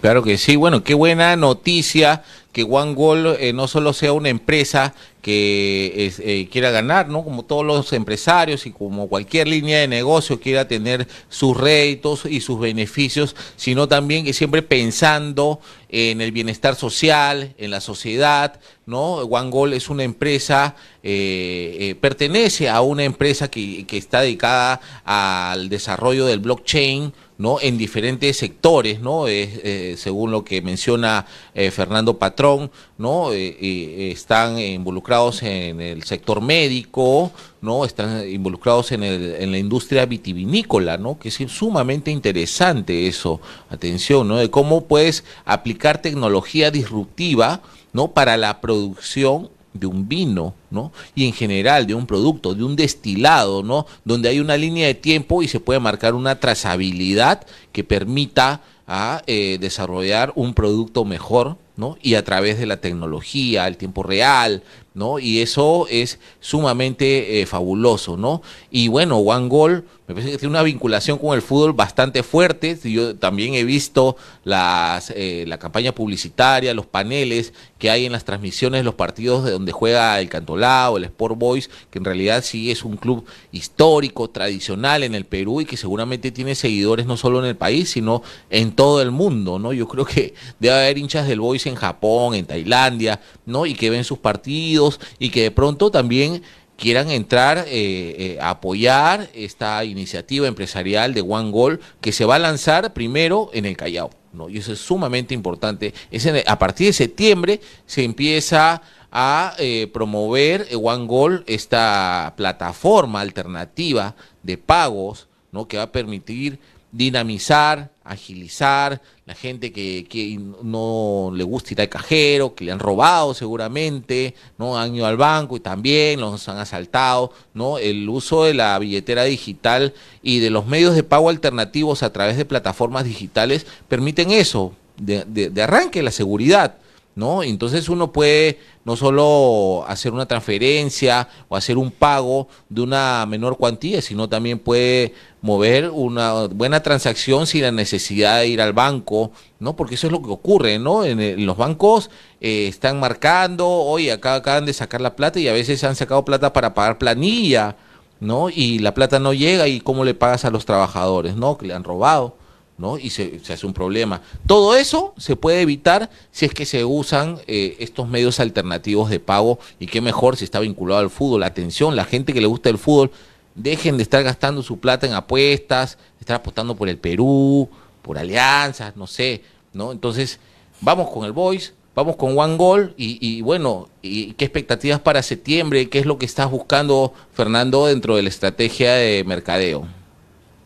[0.01, 4.31] Claro que sí, bueno, qué buena noticia que One Goal eh, no solo sea una
[4.31, 7.23] empresa que eh, quiera ganar, ¿no?
[7.23, 12.41] Como todos los empresarios y como cualquier línea de negocio quiera tener sus réditos y
[12.41, 19.17] sus beneficios, sino también que siempre pensando en el bienestar social, en la sociedad, ¿no?
[19.19, 24.81] One Goal es una empresa, eh, eh, pertenece a una empresa que, que está dedicada
[25.05, 27.13] al desarrollo del blockchain,
[27.43, 27.59] ¿no?
[27.61, 29.27] en diferentes sectores, ¿no?
[29.27, 33.33] Eh, según lo que menciona eh, Fernando Patrón, ¿no?
[33.33, 35.12] Están involucrados
[35.43, 37.85] en el sector médico, ¿no?
[37.85, 41.19] Están involucrados en, el, en la industria vitivinícola, ¿no?
[41.19, 43.41] Que es sumamente interesante eso.
[43.69, 44.37] Atención, ¿no?
[44.37, 47.61] De cómo puedes aplicar tecnología disruptiva,
[47.93, 48.09] ¿no?
[48.09, 50.93] Para la producción de un vino, ¿no?
[51.15, 53.87] Y en general de un producto, de un destilado, ¿no?
[54.05, 59.23] Donde hay una línea de tiempo y se puede marcar una trazabilidad que permita a
[59.27, 61.97] eh, desarrollar un producto mejor, ¿no?
[62.03, 64.63] Y a través de la tecnología, el tiempo real,
[64.95, 65.19] ¿no?
[65.19, 68.43] Y eso es sumamente eh, fabuloso, ¿no?
[68.71, 72.79] Y bueno, One Goal me parece que tiene una vinculación con el fútbol bastante fuerte.
[72.83, 78.25] Yo también he visto las, eh, la campaña publicitaria, los paneles que hay en las
[78.25, 82.71] transmisiones los partidos de donde juega el Cantolao, el Sport Boys, que en realidad sí
[82.71, 87.39] es un club histórico, tradicional en el Perú y que seguramente tiene seguidores no solo
[87.39, 89.73] en el país, sino en todo el mundo, ¿no?
[89.73, 93.67] Yo creo que debe haber hinchas del Boys en Japón, en Tailandia, ¿no?
[93.67, 94.82] Y que ven sus partidos
[95.19, 96.43] y que de pronto también
[96.77, 102.37] quieran entrar eh, eh, a apoyar esta iniciativa empresarial de One Goal que se va
[102.37, 104.11] a lanzar primero en el Callao.
[104.33, 104.49] ¿no?
[104.49, 105.95] Y eso es sumamente importante.
[106.11, 114.17] Es a partir de septiembre se empieza a eh, promover One Goal, esta plataforma alternativa
[114.43, 115.69] de pagos ¿no?
[115.69, 116.59] que va a permitir
[116.93, 122.79] dinamizar, agilizar, la gente que, que, no le gusta ir al cajero, que le han
[122.79, 127.79] robado seguramente, no han ido al banco y también los han asaltado, ¿no?
[127.79, 132.37] El uso de la billetera digital y de los medios de pago alternativos a través
[132.37, 136.77] de plataformas digitales permiten eso, de, de, de arranque la seguridad.
[137.15, 137.43] ¿No?
[137.43, 143.59] Entonces uno puede no solo hacer una transferencia o hacer un pago de una menor
[143.59, 149.33] cuantía, sino también puede mover una buena transacción sin la necesidad de ir al banco,
[149.61, 149.77] ¿no?
[149.77, 151.05] Porque eso es lo que ocurre, ¿no?
[151.05, 152.11] En, los bancos
[152.41, 156.25] eh, están marcando, hoy acá acaban de sacar la plata y a veces han sacado
[156.25, 157.77] plata para pagar planilla,
[158.21, 158.49] ¿no?
[158.51, 161.59] Y la plata no llega y cómo le pagas a los trabajadores, ¿no?
[161.59, 162.37] Que le han robado.
[162.79, 162.99] ¿No?
[162.99, 164.23] y se, se, hace un problema.
[164.47, 169.21] Todo eso se puede evitar si es que se usan eh, estos medios alternativos de
[169.21, 171.43] pago y qué mejor si está vinculado al fútbol.
[171.43, 173.11] Atención, la gente que le gusta el fútbol,
[173.55, 177.69] dejen de estar gastando su plata en apuestas, estar apostando por el Perú,
[178.01, 179.43] por alianzas, no sé,
[179.73, 179.93] ¿no?
[179.93, 180.41] Entonces,
[180.81, 185.23] vamos con el Boys, vamos con One Goal y, y bueno, y qué expectativas para
[185.23, 189.87] septiembre, qué es lo que estás buscando, Fernando, dentro de la estrategia de mercadeo.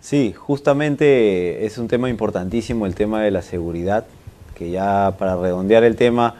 [0.09, 4.07] Sí, justamente es un tema importantísimo el tema de la seguridad,
[4.55, 6.37] que ya para redondear el tema,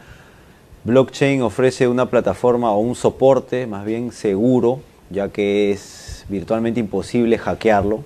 [0.85, 7.37] blockchain ofrece una plataforma o un soporte más bien seguro, ya que es virtualmente imposible
[7.37, 8.05] hackearlo.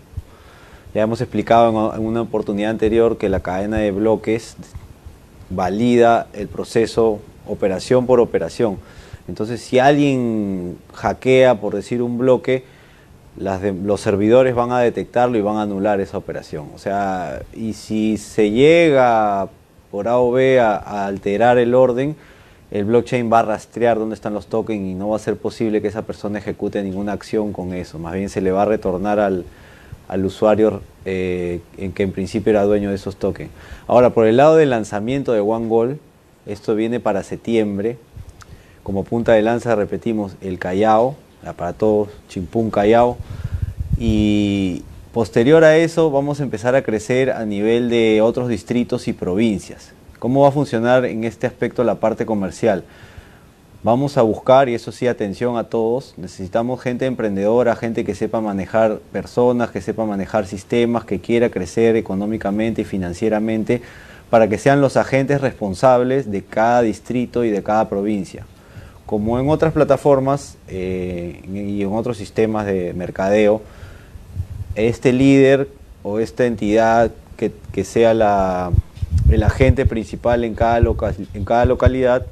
[0.96, 4.58] Ya hemos explicado en una oportunidad anterior que la cadena de bloques
[5.52, 8.80] valida el proceso operación por operación.
[9.28, 12.64] Entonces, si alguien hackea, por decir un bloque,
[13.42, 16.68] los servidores van a detectarlo y van a anular esa operación.
[16.76, 19.50] O sea, y si se llega
[19.90, 22.16] por A o B a, alterar el orden,
[22.70, 25.82] el blockchain va a rastrear dónde están los tokens y no va a ser posible
[25.82, 28.00] que esa persona ejecute ninguna acción con eso.
[28.00, 29.46] Más bien se le va a retornar al,
[30.24, 33.50] usuario eh, en que en principio era dueño de esos tokens.
[33.88, 35.98] Ahora, por el lado del lanzamiento de OneGold,
[36.46, 37.98] esto viene para septiembre.
[38.84, 41.16] Como punta de lanza repetimos el Callao,
[41.56, 43.18] para todos, Chimpún Callao.
[43.98, 44.84] Y
[45.14, 49.92] posterior a eso vamos a empezar a crecer a nivel de otros distritos y provincias.
[50.20, 52.84] ¿Cómo va a funcionar en este aspecto la parte comercial?
[53.84, 58.40] Vamos a buscar, y eso sí, atención a todos, necesitamos gente emprendedora, gente que sepa
[58.40, 63.82] manejar personas, que sepa manejar sistemas, que quiera crecer económicamente y financieramente,
[64.30, 68.46] para que sean los agentes responsables de cada distrito y de cada provincia
[69.12, 73.62] como en otras plataformas eh, y en otros sistemas de mercadeo,
[74.74, 75.68] este líder
[76.02, 78.72] o esta entidad que, sea la,
[79.30, 80.80] el agente principal en cada,
[81.34, 82.26] en cada localidad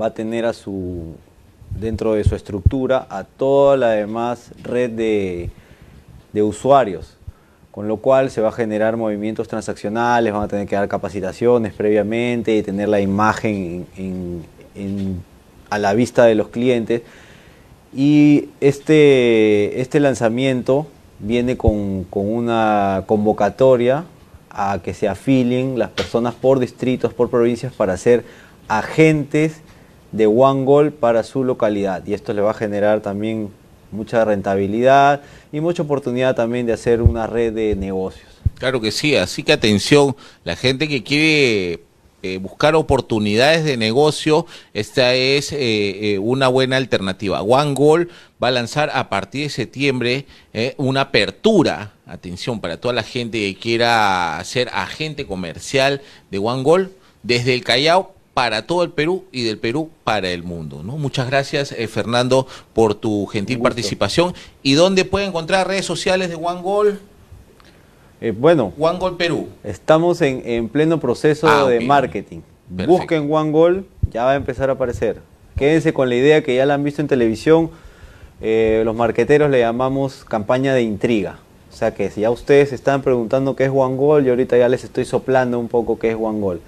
[0.00, 1.16] va a tener a su
[1.78, 5.50] dentro de su estructura a toda la demás red de,
[6.42, 7.18] usuarios,
[7.70, 11.74] con lo cual se va a generar movimientos transaccionales, van a tener que dar capacitaciones
[11.74, 15.33] previamente y tener la imagen en, en
[15.70, 17.02] a la vista de los clientes.
[17.94, 20.86] Y este, este lanzamiento
[21.20, 24.04] viene con, una convocatoria
[24.50, 28.24] a que se afilien las personas por distritos, por provincias, para ser
[28.68, 29.60] agentes
[30.12, 32.06] de One Goal para su localidad.
[32.06, 33.50] Y esto le va a generar también
[33.90, 38.28] mucha rentabilidad y mucha oportunidad también de hacer una red de negocios.
[38.58, 41.80] Claro que sí, así que atención, la gente que quiere
[42.24, 45.58] eh, buscar oportunidades de negocio, esta es eh,
[46.14, 47.42] eh, una buena alternativa.
[47.42, 48.08] One Goal
[48.42, 50.24] va a lanzar a partir de septiembre
[50.78, 56.00] una apertura, atención, para toda la gente que quiera ser agente comercial
[56.30, 60.44] de One Goal, desde el Callao para todo el Perú y del Perú para el
[60.44, 60.82] mundo.
[60.82, 60.96] ¿no?
[60.96, 64.32] Muchas gracias, Fernando, por tu gentil participación.
[64.62, 67.00] ¿Y dónde puede encontrar redes sociales de One Goal?
[68.24, 69.48] Eh, bueno, One Goal Perú.
[69.62, 72.40] Estamos en, pleno proceso ah, de marketing.
[72.70, 75.20] Busquen One Goal, ya va a empezar a aparecer.
[75.58, 77.68] Quédense con la idea que ya la han visto en televisión.
[78.40, 81.38] Eh, los marqueteros le llamamos campaña de intriga.
[81.70, 84.70] O sea que si ya ustedes están preguntando qué es One Goal, yo ahorita ya
[84.70, 86.60] les estoy soplando un poco qué es One Goal.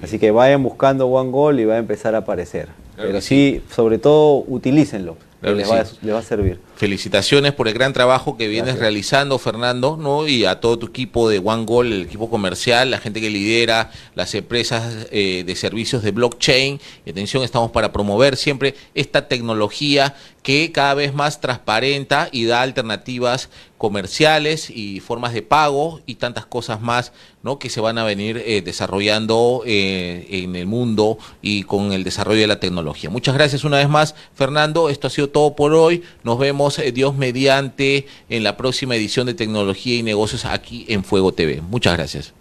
[0.00, 2.68] Así que vayan buscando One Goal y va a empezar a aparecer.
[2.96, 6.58] Pero sí, sobre todo, utilícenlo le, va, a servir.
[6.80, 10.26] Felicitaciones por el gran trabajo que vienes realizando, Fernando, ¿no?
[10.26, 13.90] Y a todo tu equipo de One Goal, el equipo comercial, la gente que lidera
[14.14, 16.80] las empresas eh, de servicios de blockchain.
[17.04, 22.62] Y atención, estamos para promover siempre esta tecnología que cada vez más transparenta y da
[22.62, 27.12] alternativas comerciales y formas de pago y tantas cosas más
[27.42, 27.58] ¿no?
[27.58, 32.40] que se van a venir eh, desarrollando eh, en el mundo y con el desarrollo
[32.40, 33.08] de la tecnología.
[33.08, 34.90] Muchas gracias una vez más, Fernando.
[34.90, 36.02] Esto ha sido todo por hoy.
[36.24, 41.32] Nos vemos, Dios mediante, en la próxima edición de Tecnología y Negocios aquí en Fuego
[41.32, 41.60] TV.
[41.60, 42.34] Muchas gracias.